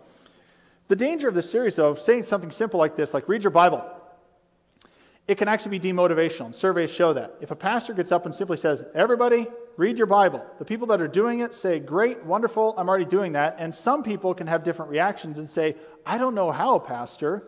The 0.88 0.96
danger 0.96 1.28
of 1.28 1.34
this 1.34 1.50
series, 1.50 1.76
though, 1.76 1.90
of 1.90 2.00
saying 2.00 2.22
something 2.22 2.50
simple 2.50 2.80
like 2.80 2.96
this, 2.96 3.12
like 3.12 3.28
read 3.28 3.44
your 3.44 3.50
Bible, 3.50 3.84
it 5.30 5.38
can 5.38 5.46
actually 5.46 5.78
be 5.78 5.92
demotivational. 5.92 6.46
And 6.46 6.54
surveys 6.54 6.92
show 6.92 7.12
that. 7.12 7.36
If 7.40 7.52
a 7.52 7.54
pastor 7.54 7.94
gets 7.94 8.10
up 8.10 8.26
and 8.26 8.34
simply 8.34 8.56
says, 8.56 8.82
Everybody, 8.96 9.46
read 9.76 9.96
your 9.96 10.08
Bible, 10.08 10.44
the 10.58 10.64
people 10.64 10.88
that 10.88 11.00
are 11.00 11.06
doing 11.06 11.38
it 11.38 11.54
say, 11.54 11.78
Great, 11.78 12.24
wonderful, 12.24 12.74
I'm 12.76 12.88
already 12.88 13.04
doing 13.04 13.34
that. 13.34 13.54
And 13.60 13.72
some 13.72 14.02
people 14.02 14.34
can 14.34 14.48
have 14.48 14.64
different 14.64 14.90
reactions 14.90 15.38
and 15.38 15.48
say, 15.48 15.76
I 16.04 16.18
don't 16.18 16.34
know 16.34 16.50
how, 16.50 16.80
Pastor. 16.80 17.44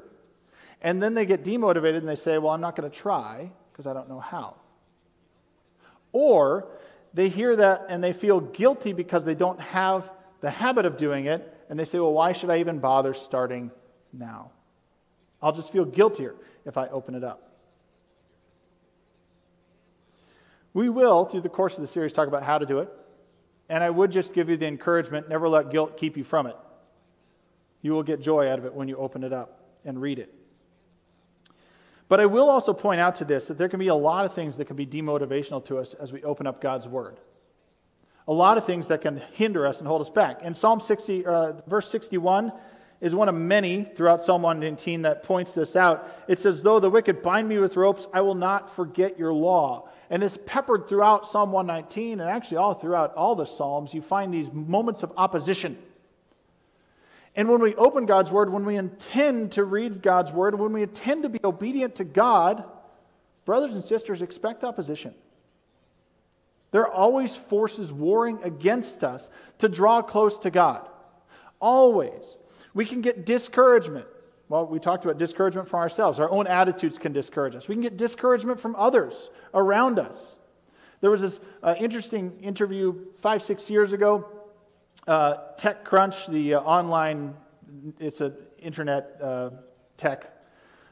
And 0.80 1.02
then 1.02 1.14
they 1.14 1.26
get 1.26 1.42
demotivated 1.42 1.96
and 1.96 2.08
they 2.08 2.14
say, 2.14 2.38
Well, 2.38 2.52
I'm 2.52 2.60
not 2.60 2.76
going 2.76 2.88
to 2.88 2.96
try 2.96 3.50
because 3.72 3.88
I 3.88 3.92
don't 3.94 4.08
know 4.08 4.20
how. 4.20 4.54
Or 6.12 6.68
they 7.14 7.28
hear 7.28 7.56
that 7.56 7.86
and 7.88 8.02
they 8.02 8.12
feel 8.12 8.38
guilty 8.38 8.92
because 8.92 9.24
they 9.24 9.34
don't 9.34 9.58
have 9.58 10.08
the 10.40 10.50
habit 10.50 10.86
of 10.86 10.96
doing 10.96 11.26
it. 11.26 11.52
And 11.68 11.76
they 11.80 11.84
say, 11.84 11.98
Well, 11.98 12.12
why 12.12 12.30
should 12.30 12.50
I 12.50 12.60
even 12.60 12.78
bother 12.78 13.12
starting 13.12 13.72
now? 14.12 14.52
I'll 15.42 15.50
just 15.50 15.72
feel 15.72 15.84
guiltier 15.84 16.36
if 16.64 16.78
I 16.78 16.86
open 16.86 17.16
it 17.16 17.24
up. 17.24 17.48
We 20.74 20.88
will, 20.88 21.24
through 21.24 21.42
the 21.42 21.48
course 21.48 21.76
of 21.76 21.82
the 21.82 21.86
series, 21.86 22.12
talk 22.12 22.28
about 22.28 22.42
how 22.42 22.58
to 22.58 22.66
do 22.66 22.78
it. 22.78 22.88
And 23.68 23.82
I 23.82 23.90
would 23.90 24.10
just 24.10 24.32
give 24.34 24.48
you 24.48 24.56
the 24.56 24.66
encouragement 24.66 25.28
never 25.28 25.48
let 25.48 25.70
guilt 25.70 25.96
keep 25.96 26.16
you 26.16 26.24
from 26.24 26.46
it. 26.46 26.56
You 27.80 27.92
will 27.92 28.02
get 28.02 28.20
joy 28.20 28.48
out 28.48 28.58
of 28.58 28.64
it 28.64 28.74
when 28.74 28.88
you 28.88 28.96
open 28.96 29.24
it 29.24 29.32
up 29.32 29.60
and 29.84 30.00
read 30.00 30.18
it. 30.18 30.32
But 32.08 32.20
I 32.20 32.26
will 32.26 32.50
also 32.50 32.74
point 32.74 33.00
out 33.00 33.16
to 33.16 33.24
this 33.24 33.48
that 33.48 33.58
there 33.58 33.68
can 33.68 33.80
be 33.80 33.88
a 33.88 33.94
lot 33.94 34.24
of 34.24 34.34
things 34.34 34.56
that 34.58 34.66
can 34.66 34.76
be 34.76 34.86
demotivational 34.86 35.64
to 35.66 35.78
us 35.78 35.94
as 35.94 36.12
we 36.12 36.22
open 36.22 36.46
up 36.46 36.60
God's 36.60 36.86
Word. 36.86 37.18
A 38.28 38.32
lot 38.32 38.56
of 38.56 38.66
things 38.66 38.86
that 38.88 39.00
can 39.00 39.22
hinder 39.32 39.66
us 39.66 39.78
and 39.78 39.88
hold 39.88 40.00
us 40.00 40.10
back. 40.10 40.42
In 40.42 40.54
Psalm 40.54 40.80
60, 40.80 41.26
uh, 41.26 41.52
verse 41.66 41.88
61, 41.90 42.52
is 43.02 43.16
one 43.16 43.28
of 43.28 43.34
many 43.34 43.82
throughout 43.82 44.24
Psalm 44.24 44.42
119 44.42 45.02
that 45.02 45.24
points 45.24 45.52
this 45.54 45.74
out. 45.74 46.08
It 46.28 46.38
says, 46.38 46.62
Though 46.62 46.78
the 46.78 46.88
wicked 46.88 47.20
bind 47.20 47.48
me 47.48 47.58
with 47.58 47.76
ropes, 47.76 48.06
I 48.14 48.20
will 48.20 48.36
not 48.36 48.76
forget 48.76 49.18
your 49.18 49.32
law. 49.32 49.88
And 50.08 50.22
it's 50.22 50.38
peppered 50.46 50.88
throughout 50.88 51.26
Psalm 51.26 51.50
119 51.50 52.20
and 52.20 52.30
actually 52.30 52.58
all 52.58 52.74
throughout 52.74 53.12
all 53.14 53.34
the 53.34 53.44
Psalms. 53.44 53.92
You 53.92 54.02
find 54.02 54.32
these 54.32 54.52
moments 54.52 55.02
of 55.02 55.12
opposition. 55.16 55.76
And 57.34 57.48
when 57.48 57.60
we 57.60 57.74
open 57.74 58.06
God's 58.06 58.30
Word, 58.30 58.52
when 58.52 58.64
we 58.64 58.76
intend 58.76 59.52
to 59.52 59.64
read 59.64 60.00
God's 60.00 60.30
Word, 60.30 60.56
when 60.56 60.72
we 60.72 60.84
intend 60.84 61.24
to 61.24 61.28
be 61.28 61.40
obedient 61.42 61.96
to 61.96 62.04
God, 62.04 62.62
brothers 63.44 63.74
and 63.74 63.82
sisters, 63.82 64.22
expect 64.22 64.62
opposition. 64.62 65.12
There 66.70 66.82
are 66.82 66.92
always 66.92 67.34
forces 67.34 67.92
warring 67.92 68.38
against 68.44 69.02
us 69.02 69.28
to 69.58 69.68
draw 69.68 70.02
close 70.02 70.38
to 70.38 70.50
God. 70.50 70.88
Always. 71.58 72.36
We 72.74 72.84
can 72.84 73.00
get 73.00 73.26
discouragement. 73.26 74.06
Well, 74.48 74.66
we 74.66 74.78
talked 74.78 75.04
about 75.04 75.18
discouragement 75.18 75.68
from 75.68 75.80
ourselves. 75.80 76.18
Our 76.18 76.30
own 76.30 76.46
attitudes 76.46 76.98
can 76.98 77.12
discourage 77.12 77.56
us. 77.56 77.68
We 77.68 77.74
can 77.74 77.82
get 77.82 77.96
discouragement 77.96 78.60
from 78.60 78.76
others 78.76 79.30
around 79.54 79.98
us. 79.98 80.36
There 81.00 81.10
was 81.10 81.20
this 81.20 81.40
uh, 81.62 81.74
interesting 81.78 82.38
interview 82.40 82.94
five, 83.18 83.42
six 83.42 83.68
years 83.68 83.92
ago. 83.92 84.28
Uh, 85.06 85.34
TechCrunch, 85.58 86.30
the 86.30 86.54
uh, 86.54 86.60
online, 86.60 87.34
it's 87.98 88.20
an 88.20 88.34
internet 88.58 89.18
uh, 89.20 89.50
tech 89.96 90.32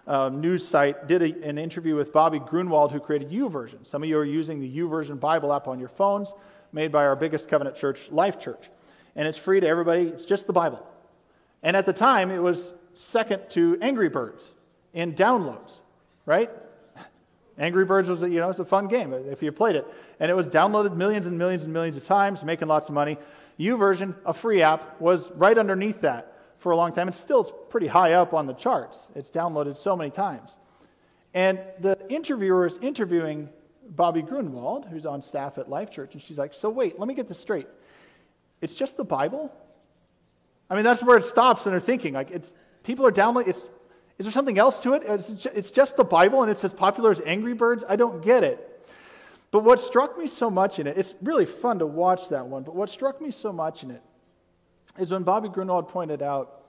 uh, 0.07 0.29
news 0.29 0.67
site, 0.67 1.07
did 1.07 1.23
a, 1.23 1.49
an 1.49 1.59
interview 1.59 1.95
with 1.95 2.13
Bobby 2.13 2.41
Gruenewald, 2.41 2.91
who 2.91 2.99
created 2.99 3.31
YouVersion. 3.31 3.87
Some 3.87 4.03
of 4.03 4.09
you 4.09 4.19
are 4.19 4.25
using 4.25 4.61
the 4.61 4.79
YouVersion 4.79 5.21
Bible 5.21 5.53
app 5.53 5.69
on 5.69 5.79
your 5.79 5.89
phones, 5.89 6.33
made 6.73 6.91
by 6.91 7.05
our 7.05 7.15
biggest 7.15 7.49
covenant 7.49 7.77
church, 7.77 8.11
Life 8.11 8.41
Church. 8.41 8.69
And 9.15 9.29
it's 9.29 9.39
free 9.39 9.61
to 9.61 9.67
everybody, 9.67 10.09
it's 10.09 10.25
just 10.25 10.49
the 10.49 10.53
Bible. 10.53 10.85
And 11.63 11.77
at 11.77 11.87
the 11.87 11.93
time, 11.93 12.31
it 12.31 12.43
was 12.43 12.73
second 12.95 13.49
to 13.51 13.79
Angry 13.81 14.09
Birds 14.09 14.53
in 14.95 15.15
downloads, 15.15 15.81
right? 16.27 16.51
Angry 17.59 17.85
Birds 17.85 18.09
was, 18.09 18.23
a, 18.23 18.31
you 18.31 18.41
know, 18.41 18.49
it's 18.49 18.59
a 18.59 18.65
fun 18.65 18.89
game 18.89 19.13
if 19.13 19.43
you 19.43 19.53
played 19.53 19.77
it. 19.77 19.87
And 20.19 20.31
it 20.31 20.35
was 20.35 20.49
downloaded 20.49 20.97
millions 20.97 21.27
and 21.27 21.39
millions 21.39 21.65
and 21.65 21.73
millions 21.73 21.97
of 21.97 22.05
times, 22.05 22.43
making 22.43 22.69
lots 22.69 22.89
of 22.89 22.95
money. 22.95 23.19
YouVersion, 23.59 24.15
a 24.25 24.33
free 24.33 24.63
app, 24.63 25.01
was 25.01 25.31
right 25.33 25.57
underneath 25.57 26.01
that 26.01 26.39
for 26.59 26.73
a 26.73 26.77
long 26.77 26.93
time. 26.93 27.09
And 27.09 27.15
still, 27.15 27.43
it's 27.43 27.53
pretty 27.69 27.87
high 27.87 28.15
up 28.15 28.33
on 28.33 28.47
the 28.47 28.55
charts. 28.55 29.11
It's 29.15 29.31
downloaded 29.31 29.77
so 29.77 29.95
many 29.95 30.11
times. 30.11 30.59
And 31.35 31.61
the 31.81 31.99
interviewer 32.09 32.67
is 32.67 32.79
interviewing 32.79 33.51
Bobby 33.91 34.23
Gruenewald, 34.23 34.89
who's 34.89 35.07
on 35.07 35.21
staff 35.21 35.59
at 35.59 35.69
Life 35.69 35.91
Church, 35.91 36.15
and 36.15 36.23
she's 36.23 36.39
like, 36.39 36.55
So 36.55 36.71
wait, 36.71 36.99
let 36.99 37.09
me 37.09 37.15
get 37.15 37.29
this 37.29 37.39
straight. 37.39 37.67
It's 38.61 38.75
just 38.75 38.97
the 38.97 39.05
Bible? 39.05 39.53
I 40.71 40.77
mean, 40.77 40.85
that's 40.85 41.03
where 41.03 41.19
it 41.19 41.25
stops 41.25 41.67
and 41.67 41.73
they're 41.73 41.81
thinking. 41.81 42.15
Like, 42.15 42.31
it's, 42.31 42.55
people 42.85 43.05
are 43.07 43.11
downloading, 43.11 43.51
it's, 43.51 43.67
is 44.19 44.27
there 44.27 44.31
something 44.31 44.59
else 44.59 44.79
to 44.81 44.95
it? 44.95 45.03
It's, 45.05 45.71
just 45.71 45.97
the 45.97 46.05
Bible 46.05 46.43
and 46.43 46.51
it's 46.51 46.63
as 46.63 46.73
popular 46.73 47.11
as 47.11 47.21
Angry 47.27 47.55
Birds? 47.55 47.85
I 47.89 47.97
don't 47.97 48.23
get 48.23 48.45
it. 48.45 48.67
But 49.51 49.65
what 49.65 49.81
struck 49.81 50.17
me 50.17 50.29
so 50.29 50.49
much 50.49 50.79
in 50.79 50.87
it, 50.87 50.97
it's 50.97 51.15
really 51.23 51.47
fun 51.47 51.81
to 51.81 51.87
watch 51.87 52.29
that 52.29 52.47
one, 52.47 52.63
but 52.63 52.77
what 52.77 52.89
struck 52.89 53.21
me 53.21 53.33
so 53.33 53.53
much 53.53 53.83
in 53.83 53.91
it 53.91 54.03
is 54.99 55.11
when 55.11 55.25
Bobby 55.25 55.49
Gruenewald 55.49 55.89
pointed 55.89 56.23
out 56.23 56.61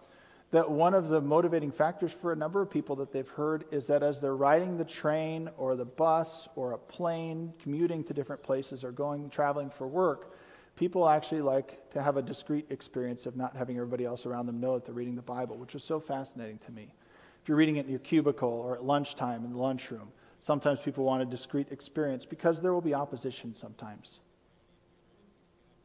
that 0.50 0.70
one 0.70 0.94
of 0.94 1.10
the 1.10 1.22
motivating 1.22 1.72
factors 1.72 2.12
for 2.12 2.32
a 2.32 2.36
number 2.36 2.62
of 2.62 2.70
people 2.70 2.96
that 2.98 3.12
they've 3.12 3.30
heard 3.30 3.66
is 3.72 3.88
that 3.88 4.02
as 4.02 4.20
they're 4.20 4.36
riding 4.36 4.78
the 4.78 4.84
train 4.84 5.50
or 5.58 5.76
the 5.76 5.86
bus 5.86 6.50
or 6.56 6.74
a 6.74 6.78
plane, 6.78 7.54
commuting 7.62 8.04
to 8.04 8.14
different 8.14 8.42
places 8.42 8.84
or 8.84 8.92
going 8.92 9.30
traveling 9.30 9.70
for 9.70 9.88
work, 9.88 10.34
people 10.76 11.08
actually 11.08 11.42
like 11.42 11.90
to 11.92 12.02
have 12.02 12.18
a 12.18 12.22
discrete 12.22 12.66
experience 12.70 13.26
of 13.26 13.36
not 13.36 13.56
having 13.56 13.76
everybody 13.78 14.06
else 14.06 14.26
around 14.26 14.46
them 14.46 14.60
know 14.60 14.76
that 14.76 14.86
they're 14.86 14.96
reading 14.96 15.16
the 15.16 15.22
Bible, 15.22 15.58
which 15.58 15.74
was 15.74 15.84
so 15.84 16.00
fascinating 16.00 16.60
to 16.66 16.72
me. 16.72 16.94
If 17.42 17.50
you're 17.50 17.58
reading 17.58 17.78
it 17.78 17.86
in 17.86 17.92
your 17.92 18.00
cubicle 18.00 18.50
or 18.50 18.76
at 18.76 18.84
lunchtime 18.84 19.44
in 19.46 19.52
the 19.52 19.58
lunchroom, 19.58 20.10
sometimes 20.40 20.80
people 20.80 21.04
want 21.04 21.22
a 21.22 21.26
discrete 21.26 21.68
experience 21.72 22.26
because 22.26 22.62
there 22.62 22.74
will 22.74 22.82
be 22.82 22.94
opposition 22.94 23.56
sometimes. 23.56 24.20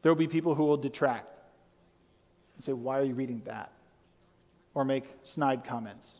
There 0.01 0.11
will 0.11 0.19
be 0.19 0.27
people 0.27 0.55
who 0.55 0.65
will 0.65 0.77
detract 0.77 1.27
and 2.55 2.63
say, 2.63 2.73
Why 2.73 2.99
are 2.99 3.03
you 3.03 3.15
reading 3.15 3.41
that? 3.45 3.71
Or 4.73 4.85
make 4.85 5.05
snide 5.23 5.63
comments. 5.63 6.19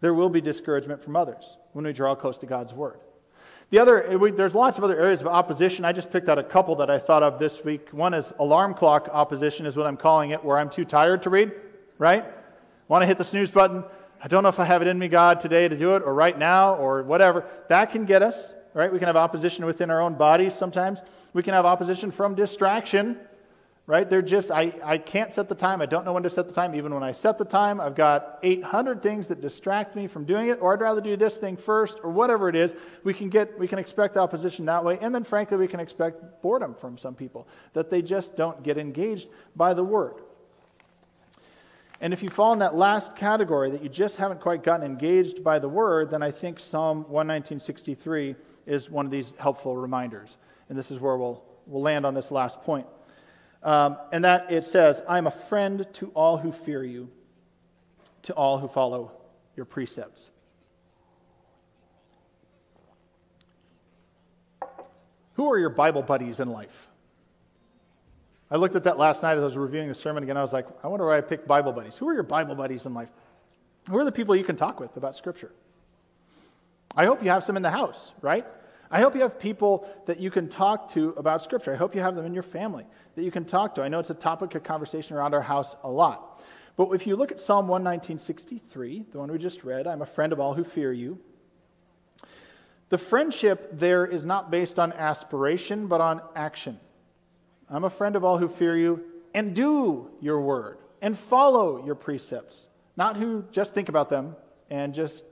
There 0.00 0.14
will 0.14 0.28
be 0.28 0.40
discouragement 0.40 1.02
from 1.02 1.16
others 1.16 1.56
when 1.72 1.84
we 1.84 1.92
draw 1.92 2.14
close 2.14 2.38
to 2.38 2.46
God's 2.46 2.72
Word. 2.72 2.98
The 3.74 3.80
other, 3.80 4.06
eh, 4.06 4.14
we, 4.14 4.30
there's 4.30 4.54
lots 4.54 4.78
of 4.78 4.84
other 4.84 4.96
areas 4.96 5.20
of 5.20 5.26
opposition. 5.26 5.84
I 5.84 5.90
just 5.90 6.12
picked 6.12 6.28
out 6.28 6.38
a 6.38 6.44
couple 6.44 6.76
that 6.76 6.90
I 6.90 7.00
thought 7.00 7.24
of 7.24 7.40
this 7.40 7.64
week. 7.64 7.88
One 7.90 8.14
is 8.14 8.32
alarm 8.38 8.74
clock 8.74 9.08
opposition, 9.10 9.66
is 9.66 9.74
what 9.74 9.88
I'm 9.88 9.96
calling 9.96 10.30
it, 10.30 10.44
where 10.44 10.58
I'm 10.58 10.70
too 10.70 10.84
tired 10.84 11.24
to 11.24 11.30
read, 11.30 11.50
right? 11.98 12.24
Want 12.86 13.02
to 13.02 13.06
hit 13.06 13.18
the 13.18 13.24
snooze 13.24 13.50
button. 13.50 13.82
I 14.22 14.28
don't 14.28 14.44
know 14.44 14.48
if 14.48 14.60
I 14.60 14.64
have 14.64 14.80
it 14.80 14.86
in 14.86 14.96
me, 14.96 15.08
God, 15.08 15.40
today 15.40 15.66
to 15.66 15.76
do 15.76 15.96
it, 15.96 16.04
or 16.06 16.14
right 16.14 16.38
now, 16.38 16.76
or 16.76 17.02
whatever. 17.02 17.46
That 17.68 17.90
can 17.90 18.04
get 18.04 18.22
us, 18.22 18.52
right? 18.74 18.92
We 18.92 19.00
can 19.00 19.08
have 19.08 19.16
opposition 19.16 19.66
within 19.66 19.90
our 19.90 20.00
own 20.00 20.14
bodies 20.14 20.54
sometimes. 20.54 21.02
We 21.32 21.42
can 21.42 21.52
have 21.54 21.66
opposition 21.66 22.12
from 22.12 22.36
distraction 22.36 23.18
right? 23.86 24.08
They're 24.08 24.22
just, 24.22 24.50
I, 24.50 24.72
I 24.82 24.96
can't 24.96 25.30
set 25.30 25.48
the 25.48 25.54
time. 25.54 25.82
I 25.82 25.86
don't 25.86 26.06
know 26.06 26.14
when 26.14 26.22
to 26.22 26.30
set 26.30 26.46
the 26.46 26.54
time. 26.54 26.74
Even 26.74 26.94
when 26.94 27.02
I 27.02 27.12
set 27.12 27.36
the 27.36 27.44
time, 27.44 27.80
I've 27.80 27.94
got 27.94 28.38
800 28.42 29.02
things 29.02 29.28
that 29.28 29.42
distract 29.42 29.94
me 29.94 30.06
from 30.06 30.24
doing 30.24 30.48
it, 30.48 30.58
or 30.62 30.72
I'd 30.72 30.80
rather 30.80 31.02
do 31.02 31.16
this 31.16 31.36
thing 31.36 31.56
first, 31.56 31.98
or 32.02 32.10
whatever 32.10 32.48
it 32.48 32.56
is. 32.56 32.74
We 33.02 33.12
can 33.12 33.28
get, 33.28 33.58
we 33.58 33.68
can 33.68 33.78
expect 33.78 34.16
opposition 34.16 34.64
that 34.66 34.82
way. 34.82 34.98
And 35.02 35.14
then, 35.14 35.22
frankly, 35.22 35.58
we 35.58 35.68
can 35.68 35.80
expect 35.80 36.42
boredom 36.42 36.74
from 36.74 36.96
some 36.96 37.14
people, 37.14 37.46
that 37.74 37.90
they 37.90 38.00
just 38.00 38.36
don't 38.36 38.62
get 38.62 38.78
engaged 38.78 39.28
by 39.54 39.74
the 39.74 39.84
word. 39.84 40.14
And 42.00 42.12
if 42.12 42.22
you 42.22 42.28
fall 42.28 42.52
in 42.52 42.58
that 42.58 42.74
last 42.74 43.14
category 43.16 43.70
that 43.70 43.82
you 43.82 43.88
just 43.88 44.16
haven't 44.16 44.40
quite 44.40 44.62
gotten 44.62 44.84
engaged 44.84 45.44
by 45.44 45.58
the 45.58 45.68
word, 45.68 46.10
then 46.10 46.22
I 46.22 46.30
think 46.30 46.58
Psalm 46.58 47.04
119.63 47.04 48.34
is 48.66 48.90
one 48.90 49.04
of 49.04 49.12
these 49.12 49.34
helpful 49.38 49.76
reminders. 49.76 50.38
And 50.68 50.76
this 50.76 50.90
is 50.90 50.98
where 50.98 51.16
we'll, 51.16 51.42
we'll 51.66 51.82
land 51.82 52.06
on 52.06 52.14
this 52.14 52.30
last 52.30 52.62
point. 52.62 52.86
Um, 53.64 53.96
and 54.12 54.24
that 54.24 54.52
it 54.52 54.62
says, 54.64 55.02
I'm 55.08 55.26
a 55.26 55.30
friend 55.30 55.86
to 55.94 56.08
all 56.08 56.36
who 56.36 56.52
fear 56.52 56.84
you, 56.84 57.08
to 58.24 58.34
all 58.34 58.58
who 58.58 58.68
follow 58.68 59.10
your 59.56 59.64
precepts. 59.64 60.30
Who 65.34 65.50
are 65.50 65.58
your 65.58 65.70
Bible 65.70 66.02
buddies 66.02 66.40
in 66.40 66.50
life? 66.50 66.88
I 68.50 68.56
looked 68.56 68.76
at 68.76 68.84
that 68.84 68.98
last 68.98 69.22
night 69.22 69.36
as 69.36 69.40
I 69.40 69.44
was 69.46 69.56
reviewing 69.56 69.88
the 69.88 69.94
sermon 69.94 70.22
again. 70.22 70.36
I 70.36 70.42
was 70.42 70.52
like, 70.52 70.66
I 70.84 70.88
wonder 70.88 71.06
why 71.06 71.16
I 71.16 71.22
picked 71.22 71.48
Bible 71.48 71.72
buddies. 71.72 71.96
Who 71.96 72.08
are 72.08 72.14
your 72.14 72.22
Bible 72.22 72.54
buddies 72.54 72.84
in 72.84 72.92
life? 72.92 73.08
Who 73.90 73.98
are 73.98 74.04
the 74.04 74.12
people 74.12 74.36
you 74.36 74.44
can 74.44 74.56
talk 74.56 74.78
with 74.78 74.96
about 74.96 75.16
Scripture? 75.16 75.52
I 76.94 77.06
hope 77.06 77.24
you 77.24 77.30
have 77.30 77.42
some 77.42 77.56
in 77.56 77.62
the 77.62 77.70
house, 77.70 78.12
right? 78.20 78.46
I 78.90 79.00
hope 79.00 79.14
you 79.14 79.22
have 79.22 79.40
people 79.40 79.88
that 80.06 80.20
you 80.20 80.30
can 80.30 80.48
talk 80.48 80.92
to 80.92 81.10
about 81.16 81.42
Scripture. 81.42 81.72
I 81.72 81.76
hope 81.76 81.94
you 81.94 82.00
have 82.02 82.14
them 82.14 82.26
in 82.26 82.34
your 82.34 82.42
family 82.44 82.86
that 83.14 83.22
you 83.22 83.30
can 83.30 83.44
talk 83.44 83.74
to. 83.76 83.82
I 83.82 83.88
know 83.88 83.98
it's 83.98 84.10
a 84.10 84.14
topic 84.14 84.54
of 84.54 84.62
conversation 84.62 85.16
around 85.16 85.34
our 85.34 85.42
house 85.42 85.76
a 85.82 85.88
lot. 85.88 86.42
But 86.76 86.90
if 86.90 87.06
you 87.06 87.16
look 87.16 87.30
at 87.30 87.40
Psalm 87.40 87.68
119.63, 87.68 89.12
the 89.12 89.18
one 89.18 89.30
we 89.30 89.38
just 89.38 89.62
read, 89.62 89.86
I'm 89.86 90.02
a 90.02 90.06
friend 90.06 90.32
of 90.32 90.40
all 90.40 90.54
who 90.54 90.64
fear 90.64 90.92
you. 90.92 91.18
The 92.88 92.98
friendship 92.98 93.78
there 93.78 94.04
is 94.06 94.24
not 94.24 94.50
based 94.50 94.78
on 94.78 94.92
aspiration, 94.92 95.86
but 95.86 96.00
on 96.00 96.20
action. 96.34 96.78
I'm 97.70 97.84
a 97.84 97.90
friend 97.90 98.16
of 98.16 98.24
all 98.24 98.38
who 98.38 98.48
fear 98.48 98.76
you 98.76 99.04
and 99.34 99.54
do 99.54 100.10
your 100.20 100.40
word 100.40 100.78
and 101.00 101.18
follow 101.18 101.84
your 101.84 101.94
precepts, 101.94 102.68
not 102.96 103.16
who 103.16 103.44
just 103.50 103.74
think 103.74 103.88
about 103.88 104.10
them 104.10 104.36
and 104.70 104.94
just 104.94 105.24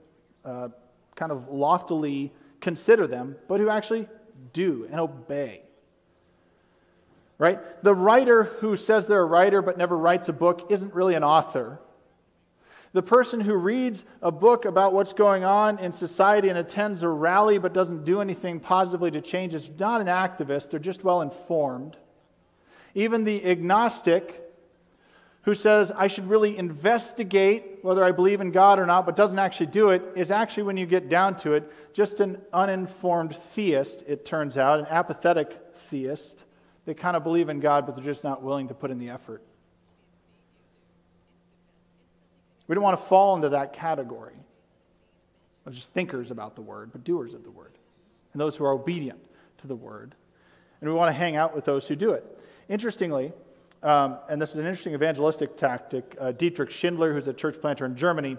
uh, 0.45 0.69
kind 1.15 1.31
of 1.31 1.49
loftily 1.49 2.33
consider 2.59 3.07
them, 3.07 3.35
but 3.47 3.59
who 3.59 3.69
actually 3.69 4.07
do 4.51 4.87
and 4.89 4.99
obey. 4.99 5.63
Right? 7.37 7.59
The 7.83 7.95
writer 7.95 8.43
who 8.43 8.75
says 8.75 9.05
they're 9.05 9.21
a 9.21 9.25
writer 9.25 9.61
but 9.61 9.77
never 9.77 9.97
writes 9.97 10.29
a 10.29 10.33
book 10.33 10.67
isn't 10.69 10.93
really 10.93 11.15
an 11.15 11.23
author. 11.23 11.79
The 12.93 13.01
person 13.01 13.39
who 13.39 13.55
reads 13.55 14.05
a 14.21 14.31
book 14.31 14.65
about 14.65 14.93
what's 14.93 15.13
going 15.13 15.43
on 15.43 15.79
in 15.79 15.91
society 15.91 16.49
and 16.49 16.59
attends 16.59 17.01
a 17.01 17.09
rally 17.09 17.57
but 17.57 17.73
doesn't 17.73 18.05
do 18.05 18.21
anything 18.21 18.59
positively 18.59 19.09
to 19.11 19.21
change 19.21 19.55
is 19.55 19.67
not 19.79 19.99
an 19.99 20.07
activist, 20.07 20.69
they're 20.69 20.79
just 20.79 21.03
well 21.03 21.21
informed. 21.21 21.97
Even 22.93 23.23
the 23.23 23.43
agnostic 23.43 24.43
who 25.41 25.55
says, 25.55 25.91
I 25.91 26.07
should 26.07 26.29
really 26.29 26.57
investigate 26.57 27.79
whether 27.81 28.03
I 28.03 28.11
believe 28.11 28.39
in 28.39 28.51
God 28.51 28.79
or 28.79 28.85
not, 28.85 29.05
but 29.05 29.15
doesn't 29.15 29.39
actually 29.39 29.67
do 29.67 29.89
it, 29.89 30.01
is 30.15 30.31
actually, 30.31 30.63
when 30.63 30.77
you 30.77 30.85
get 30.85 31.09
down 31.09 31.35
to 31.37 31.53
it, 31.53 31.69
just 31.93 32.21
an 32.21 32.41
uninformed 32.53 33.35
theist, 33.35 34.03
it 34.07 34.23
turns 34.23 34.57
out, 34.57 34.79
an 34.79 34.85
apathetic 34.85 35.59
theist. 35.89 36.45
They 36.85 36.93
kind 36.93 37.15
of 37.15 37.23
believe 37.23 37.49
in 37.49 37.59
God, 37.59 37.85
but 37.85 37.95
they're 37.95 38.03
just 38.03 38.23
not 38.23 38.41
willing 38.41 38.67
to 38.67 38.73
put 38.73 38.91
in 38.91 38.99
the 38.99 39.09
effort. 39.09 39.41
We 42.67 42.75
don't 42.75 42.83
want 42.83 42.99
to 42.99 43.05
fall 43.07 43.35
into 43.35 43.49
that 43.49 43.73
category 43.73 44.35
of 45.65 45.73
just 45.73 45.93
thinkers 45.93 46.31
about 46.31 46.55
the 46.55 46.61
word, 46.61 46.91
but 46.91 47.03
doers 47.03 47.33
of 47.33 47.43
the 47.43 47.51
word, 47.51 47.71
and 48.33 48.41
those 48.41 48.55
who 48.55 48.65
are 48.65 48.71
obedient 48.71 49.19
to 49.59 49.67
the 49.67 49.75
word. 49.75 50.15
And 50.81 50.89
we 50.89 50.95
want 50.95 51.09
to 51.09 51.13
hang 51.13 51.35
out 51.35 51.55
with 51.55 51.65
those 51.65 51.87
who 51.87 51.95
do 51.95 52.11
it. 52.11 52.25
Interestingly, 52.67 53.31
um, 53.81 54.17
and 54.29 54.41
this 54.41 54.51
is 54.51 54.57
an 54.57 54.65
interesting 54.65 54.93
evangelistic 54.93 55.57
tactic, 55.57 56.15
uh, 56.19 56.31
Dietrich 56.31 56.71
Schindler, 56.71 57.13
who's 57.13 57.27
a 57.27 57.33
church 57.33 57.59
planter 57.59 57.85
in 57.85 57.95
Germany, 57.95 58.37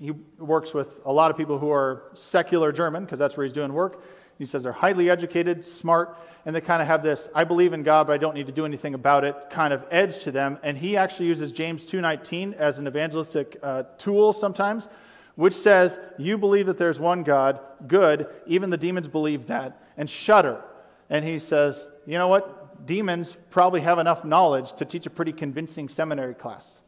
he 0.00 0.10
works 0.38 0.74
with 0.74 0.88
a 1.04 1.12
lot 1.12 1.30
of 1.30 1.36
people 1.36 1.58
who 1.58 1.70
are 1.70 2.04
secular 2.14 2.72
German, 2.72 3.04
because 3.04 3.18
that's 3.18 3.36
where 3.36 3.44
he's 3.44 3.52
doing 3.52 3.72
work. 3.72 4.02
He 4.38 4.46
says 4.46 4.62
they're 4.62 4.72
highly 4.72 5.10
educated, 5.10 5.64
smart, 5.64 6.16
and 6.44 6.54
they 6.54 6.60
kind 6.60 6.82
of 6.82 6.88
have 6.88 7.02
this 7.02 7.28
I 7.34 7.44
believe 7.44 7.72
in 7.72 7.82
God, 7.82 8.06
but 8.06 8.14
I 8.14 8.16
don't 8.18 8.34
need 8.34 8.46
to 8.46 8.52
do 8.52 8.64
anything 8.64 8.94
about 8.94 9.24
it 9.24 9.36
kind 9.50 9.72
of 9.72 9.84
edge 9.90 10.20
to 10.24 10.30
them. 10.30 10.58
And 10.62 10.76
he 10.76 10.96
actually 10.96 11.26
uses 11.26 11.52
James 11.52 11.86
2.19 11.86 12.54
as 12.54 12.78
an 12.78 12.86
evangelistic 12.86 13.58
uh, 13.62 13.84
tool 13.98 14.32
sometimes, 14.32 14.88
which 15.36 15.54
says, 15.54 15.98
You 16.18 16.38
believe 16.38 16.66
that 16.66 16.78
there's 16.78 16.98
one 16.98 17.22
God, 17.22 17.60
good, 17.86 18.26
even 18.46 18.70
the 18.70 18.76
demons 18.76 19.08
believe 19.08 19.46
that, 19.46 19.80
and 19.96 20.08
shudder. 20.08 20.62
And 21.10 21.24
he 21.24 21.38
says, 21.38 21.84
You 22.06 22.18
know 22.18 22.28
what? 22.28 22.62
demons 22.86 23.36
probably 23.50 23.80
have 23.80 23.98
enough 23.98 24.24
knowledge 24.24 24.72
to 24.74 24.84
teach 24.84 25.06
a 25.06 25.10
pretty 25.10 25.32
convincing 25.32 25.88
seminary 25.88 26.34
class. 26.34 26.80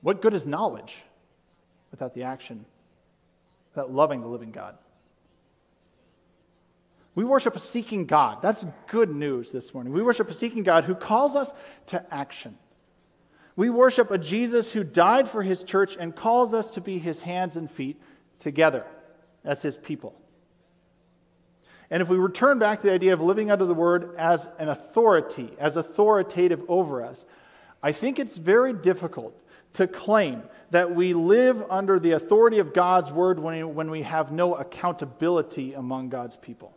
What 0.00 0.22
good 0.22 0.34
is 0.34 0.46
knowledge 0.46 0.96
without 1.90 2.14
the 2.14 2.24
action, 2.24 2.64
without 3.70 3.92
loving 3.92 4.20
the 4.20 4.28
living 4.28 4.50
God? 4.50 4.76
We 7.14 7.24
worship 7.24 7.56
a 7.56 7.58
seeking 7.58 8.06
God. 8.06 8.42
That's 8.42 8.64
good 8.86 9.10
news 9.10 9.50
this 9.50 9.74
morning. 9.74 9.92
We 9.92 10.02
worship 10.02 10.30
a 10.30 10.34
seeking 10.34 10.62
God 10.62 10.84
who 10.84 10.94
calls 10.94 11.34
us 11.34 11.52
to 11.88 12.14
action. 12.14 12.56
We 13.56 13.70
worship 13.70 14.12
a 14.12 14.18
Jesus 14.18 14.70
who 14.70 14.84
died 14.84 15.28
for 15.28 15.42
his 15.42 15.64
church 15.64 15.96
and 15.98 16.14
calls 16.14 16.54
us 16.54 16.70
to 16.70 16.80
be 16.80 16.98
his 17.00 17.20
hands 17.20 17.56
and 17.56 17.68
feet 17.68 18.00
together 18.38 18.84
as 19.44 19.62
his 19.62 19.76
people. 19.76 20.14
And 21.90 22.02
if 22.02 22.08
we 22.08 22.18
return 22.18 22.60
back 22.60 22.82
to 22.82 22.86
the 22.86 22.92
idea 22.92 23.14
of 23.14 23.20
living 23.20 23.50
under 23.50 23.64
the 23.64 23.74
word 23.74 24.14
as 24.16 24.46
an 24.58 24.68
authority, 24.68 25.50
as 25.58 25.76
authoritative 25.76 26.62
over 26.68 27.02
us, 27.02 27.24
I 27.82 27.92
think 27.92 28.18
it's 28.18 28.36
very 28.36 28.72
difficult 28.72 29.34
to 29.74 29.86
claim 29.86 30.42
that 30.70 30.94
we 30.94 31.14
live 31.14 31.64
under 31.70 31.98
the 31.98 32.12
authority 32.12 32.58
of 32.58 32.74
God's 32.74 33.10
word 33.10 33.38
when 33.38 33.56
we, 33.56 33.64
when 33.64 33.90
we 33.90 34.02
have 34.02 34.32
no 34.32 34.54
accountability 34.54 35.74
among 35.74 36.08
God's 36.08 36.36
people. 36.36 36.74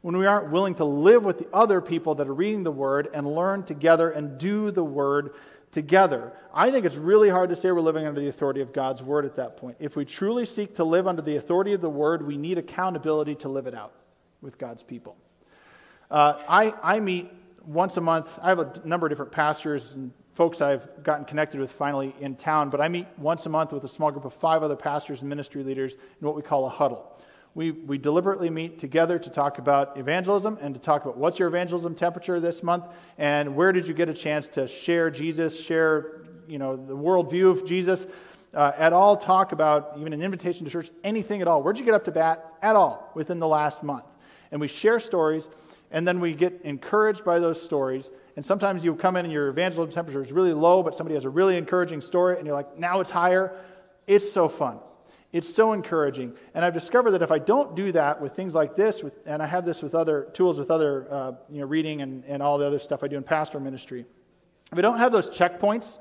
When 0.00 0.16
we 0.16 0.26
aren't 0.26 0.50
willing 0.50 0.74
to 0.76 0.84
live 0.84 1.22
with 1.22 1.38
the 1.38 1.46
other 1.52 1.80
people 1.80 2.16
that 2.16 2.26
are 2.26 2.34
reading 2.34 2.64
the 2.64 2.72
word 2.72 3.08
and 3.14 3.26
learn 3.26 3.64
together 3.64 4.10
and 4.10 4.38
do 4.38 4.72
the 4.72 4.82
word 4.82 5.34
together. 5.70 6.32
I 6.52 6.70
think 6.70 6.84
it's 6.84 6.96
really 6.96 7.30
hard 7.30 7.50
to 7.50 7.56
say 7.56 7.70
we're 7.70 7.80
living 7.80 8.06
under 8.06 8.20
the 8.20 8.28
authority 8.28 8.60
of 8.60 8.72
God's 8.72 9.02
word 9.02 9.24
at 9.24 9.36
that 9.36 9.56
point. 9.56 9.76
If 9.78 9.96
we 9.96 10.04
truly 10.04 10.44
seek 10.44 10.76
to 10.76 10.84
live 10.84 11.06
under 11.06 11.22
the 11.22 11.36
authority 11.36 11.72
of 11.72 11.80
the 11.80 11.88
word, 11.88 12.26
we 12.26 12.36
need 12.36 12.58
accountability 12.58 13.36
to 13.36 13.48
live 13.48 13.66
it 13.66 13.74
out 13.74 13.92
with 14.42 14.58
God's 14.58 14.82
people. 14.82 15.16
Uh, 16.10 16.34
I, 16.46 16.74
I 16.82 17.00
meet 17.00 17.32
once 17.64 17.96
a 17.96 18.00
month. 18.00 18.38
I 18.42 18.50
have 18.50 18.58
a 18.58 18.82
number 18.84 19.06
of 19.06 19.10
different 19.10 19.32
pastors 19.32 19.92
and 19.92 20.12
folks 20.34 20.60
I've 20.60 21.02
gotten 21.02 21.24
connected 21.24 21.60
with 21.60 21.72
finally 21.72 22.14
in 22.20 22.36
town, 22.36 22.70
but 22.70 22.80
I 22.80 22.88
meet 22.88 23.06
once 23.18 23.46
a 23.46 23.48
month 23.48 23.72
with 23.72 23.84
a 23.84 23.88
small 23.88 24.10
group 24.10 24.24
of 24.24 24.34
five 24.34 24.62
other 24.62 24.76
pastors 24.76 25.20
and 25.20 25.28
ministry 25.28 25.62
leaders 25.62 25.94
in 25.94 26.26
what 26.26 26.34
we 26.34 26.42
call 26.42 26.66
a 26.66 26.70
huddle 26.70 27.12
we, 27.54 27.70
we 27.70 27.98
deliberately 27.98 28.48
meet 28.48 28.78
together 28.78 29.18
to 29.18 29.30
talk 29.30 29.58
about 29.58 29.98
evangelism 29.98 30.58
and 30.60 30.74
to 30.74 30.80
talk 30.80 31.02
about 31.02 31.18
what's 31.18 31.38
your 31.38 31.48
evangelism 31.48 31.94
temperature 31.94 32.40
this 32.40 32.62
month 32.62 32.84
and 33.18 33.54
where 33.54 33.72
did 33.72 33.86
you 33.86 33.92
get 33.92 34.08
a 34.08 34.14
chance 34.14 34.48
to 34.48 34.66
share 34.66 35.10
Jesus, 35.10 35.58
share 35.58 36.22
you 36.48 36.58
know, 36.58 36.76
the 36.76 36.96
worldview 36.96 37.50
of 37.50 37.66
Jesus, 37.66 38.06
uh, 38.54 38.72
at 38.76 38.92
all 38.92 39.16
talk 39.16 39.52
about 39.52 39.94
even 39.98 40.12
an 40.12 40.22
invitation 40.22 40.64
to 40.64 40.70
church, 40.70 40.90
anything 41.04 41.42
at 41.42 41.48
all. 41.48 41.62
Where'd 41.62 41.78
you 41.78 41.84
get 41.84 41.94
up 41.94 42.04
to 42.04 42.10
bat 42.10 42.54
at 42.62 42.76
all 42.76 43.10
within 43.14 43.38
the 43.38 43.48
last 43.48 43.82
month? 43.82 44.04
And 44.50 44.60
we 44.60 44.68
share 44.68 44.98
stories 44.98 45.48
and 45.90 46.08
then 46.08 46.20
we 46.20 46.32
get 46.32 46.58
encouraged 46.64 47.22
by 47.22 47.38
those 47.38 47.60
stories. 47.62 48.10
And 48.36 48.44
sometimes 48.44 48.84
you 48.84 48.94
come 48.94 49.16
in 49.16 49.26
and 49.26 49.32
your 49.32 49.48
evangelism 49.48 49.92
temperature 49.92 50.22
is 50.22 50.32
really 50.32 50.54
low, 50.54 50.82
but 50.82 50.94
somebody 50.94 51.14
has 51.14 51.24
a 51.24 51.30
really 51.30 51.56
encouraging 51.56 52.00
story 52.00 52.38
and 52.38 52.46
you're 52.46 52.56
like, 52.56 52.78
now 52.78 53.00
it's 53.00 53.10
higher. 53.10 53.56
It's 54.06 54.32
so 54.32 54.48
fun. 54.48 54.78
It's 55.32 55.52
so 55.52 55.72
encouraging. 55.72 56.34
And 56.54 56.64
I've 56.64 56.74
discovered 56.74 57.12
that 57.12 57.22
if 57.22 57.30
I 57.30 57.38
don't 57.38 57.74
do 57.74 57.92
that 57.92 58.20
with 58.20 58.34
things 58.34 58.54
like 58.54 58.76
this, 58.76 59.02
with, 59.02 59.14
and 59.26 59.42
I 59.42 59.46
have 59.46 59.64
this 59.64 59.82
with 59.82 59.94
other 59.94 60.28
tools, 60.34 60.58
with 60.58 60.70
other 60.70 61.08
uh, 61.10 61.32
you 61.50 61.60
know, 61.60 61.66
reading 61.66 62.02
and, 62.02 62.24
and 62.26 62.42
all 62.42 62.58
the 62.58 62.66
other 62.66 62.78
stuff 62.78 63.02
I 63.02 63.08
do 63.08 63.16
in 63.16 63.22
pastoral 63.22 63.62
ministry, 63.62 64.04
if 64.70 64.78
I 64.78 64.80
don't 64.80 64.98
have 64.98 65.12
those 65.12 65.30
checkpoints, 65.30 65.98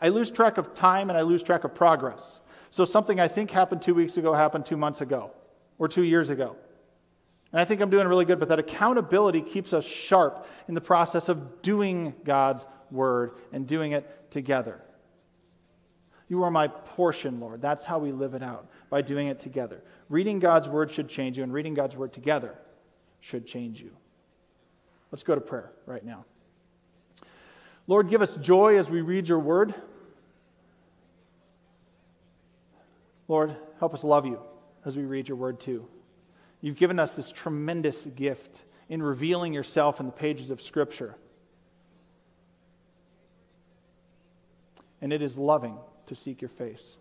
I 0.00 0.08
lose 0.08 0.30
track 0.30 0.58
of 0.58 0.74
time 0.74 1.10
and 1.10 1.18
I 1.18 1.22
lose 1.22 1.42
track 1.42 1.64
of 1.64 1.74
progress. 1.74 2.40
So 2.70 2.84
something 2.84 3.18
I 3.18 3.28
think 3.28 3.50
happened 3.50 3.82
two 3.82 3.94
weeks 3.94 4.16
ago 4.16 4.34
happened 4.34 4.66
two 4.66 4.76
months 4.76 5.00
ago 5.00 5.32
or 5.78 5.88
two 5.88 6.02
years 6.02 6.30
ago. 6.30 6.56
And 7.52 7.60
I 7.60 7.64
think 7.64 7.80
I'm 7.80 7.90
doing 7.90 8.06
really 8.06 8.24
good, 8.24 8.38
but 8.38 8.48
that 8.50 8.58
accountability 8.58 9.40
keeps 9.40 9.72
us 9.72 9.84
sharp 9.84 10.46
in 10.68 10.74
the 10.74 10.80
process 10.80 11.28
of 11.28 11.62
doing 11.62 12.14
God's 12.24 12.66
word 12.90 13.32
and 13.52 13.66
doing 13.66 13.92
it 13.92 14.30
together. 14.30 14.82
You 16.28 16.42
are 16.42 16.50
my 16.50 16.68
portion, 16.68 17.40
Lord. 17.40 17.62
That's 17.62 17.86
how 17.86 17.98
we 17.98 18.12
live 18.12 18.34
it 18.34 18.42
out, 18.42 18.68
by 18.90 19.00
doing 19.00 19.28
it 19.28 19.40
together. 19.40 19.82
Reading 20.10 20.38
God's 20.38 20.68
word 20.68 20.90
should 20.90 21.08
change 21.08 21.38
you, 21.38 21.42
and 21.42 21.52
reading 21.52 21.72
God's 21.72 21.96
word 21.96 22.12
together 22.12 22.54
should 23.20 23.46
change 23.46 23.80
you. 23.80 23.92
Let's 25.10 25.22
go 25.22 25.34
to 25.34 25.40
prayer 25.40 25.72
right 25.86 26.04
now. 26.04 26.26
Lord, 27.86 28.10
give 28.10 28.20
us 28.20 28.36
joy 28.36 28.76
as 28.78 28.90
we 28.90 29.00
read 29.00 29.26
your 29.26 29.38
word. 29.38 29.74
Lord, 33.26 33.56
help 33.78 33.94
us 33.94 34.04
love 34.04 34.26
you 34.26 34.38
as 34.84 34.96
we 34.96 35.04
read 35.04 35.28
your 35.28 35.38
word 35.38 35.60
too. 35.60 35.88
You've 36.60 36.76
given 36.76 36.98
us 36.98 37.14
this 37.14 37.30
tremendous 37.30 38.04
gift 38.04 38.62
in 38.88 39.02
revealing 39.02 39.52
yourself 39.52 40.00
in 40.00 40.06
the 40.06 40.12
pages 40.12 40.50
of 40.50 40.60
Scripture. 40.60 41.14
And 45.00 45.12
it 45.12 45.22
is 45.22 45.38
loving 45.38 45.78
to 46.06 46.14
seek 46.14 46.42
your 46.42 46.48
face. 46.48 46.96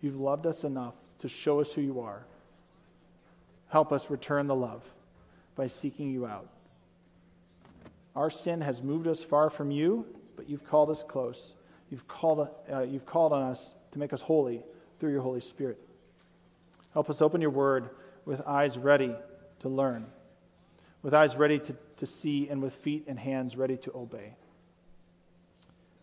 You've 0.00 0.18
loved 0.18 0.46
us 0.46 0.64
enough 0.64 0.94
to 1.20 1.28
show 1.28 1.60
us 1.60 1.72
who 1.72 1.82
you 1.82 2.00
are. 2.00 2.24
Help 3.68 3.92
us 3.92 4.10
return 4.10 4.46
the 4.46 4.54
love 4.54 4.82
by 5.54 5.68
seeking 5.68 6.10
you 6.10 6.26
out. 6.26 6.48
Our 8.16 8.30
sin 8.30 8.60
has 8.62 8.82
moved 8.82 9.06
us 9.06 9.22
far 9.22 9.50
from 9.50 9.70
you, 9.70 10.06
but 10.34 10.48
you've 10.48 10.66
called 10.66 10.90
us 10.90 11.04
close. 11.06 11.54
You've 11.90 12.08
called, 12.08 12.48
uh, 12.72 12.80
you've 12.80 13.06
called 13.06 13.32
on 13.32 13.42
us 13.42 13.74
to 13.92 13.98
make 13.98 14.12
us 14.12 14.22
holy 14.22 14.62
through 14.98 15.12
your 15.12 15.22
Holy 15.22 15.40
Spirit. 15.40 15.78
Help 16.92 17.08
us 17.10 17.22
open 17.22 17.40
your 17.40 17.50
word 17.50 17.90
with 18.24 18.40
eyes 18.46 18.76
ready 18.76 19.14
to 19.60 19.68
learn, 19.68 20.06
with 21.02 21.14
eyes 21.14 21.36
ready 21.36 21.58
to, 21.58 21.76
to 21.96 22.06
see, 22.06 22.48
and 22.48 22.62
with 22.62 22.74
feet 22.74 23.04
and 23.06 23.18
hands 23.18 23.56
ready 23.56 23.76
to 23.76 23.92
obey. 23.94 24.34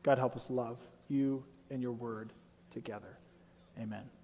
God, 0.03 0.17
help 0.17 0.35
us 0.35 0.49
love 0.49 0.77
you 1.09 1.43
and 1.69 1.81
your 1.81 1.91
word 1.91 2.31
together. 2.71 3.17
Amen. 3.79 4.16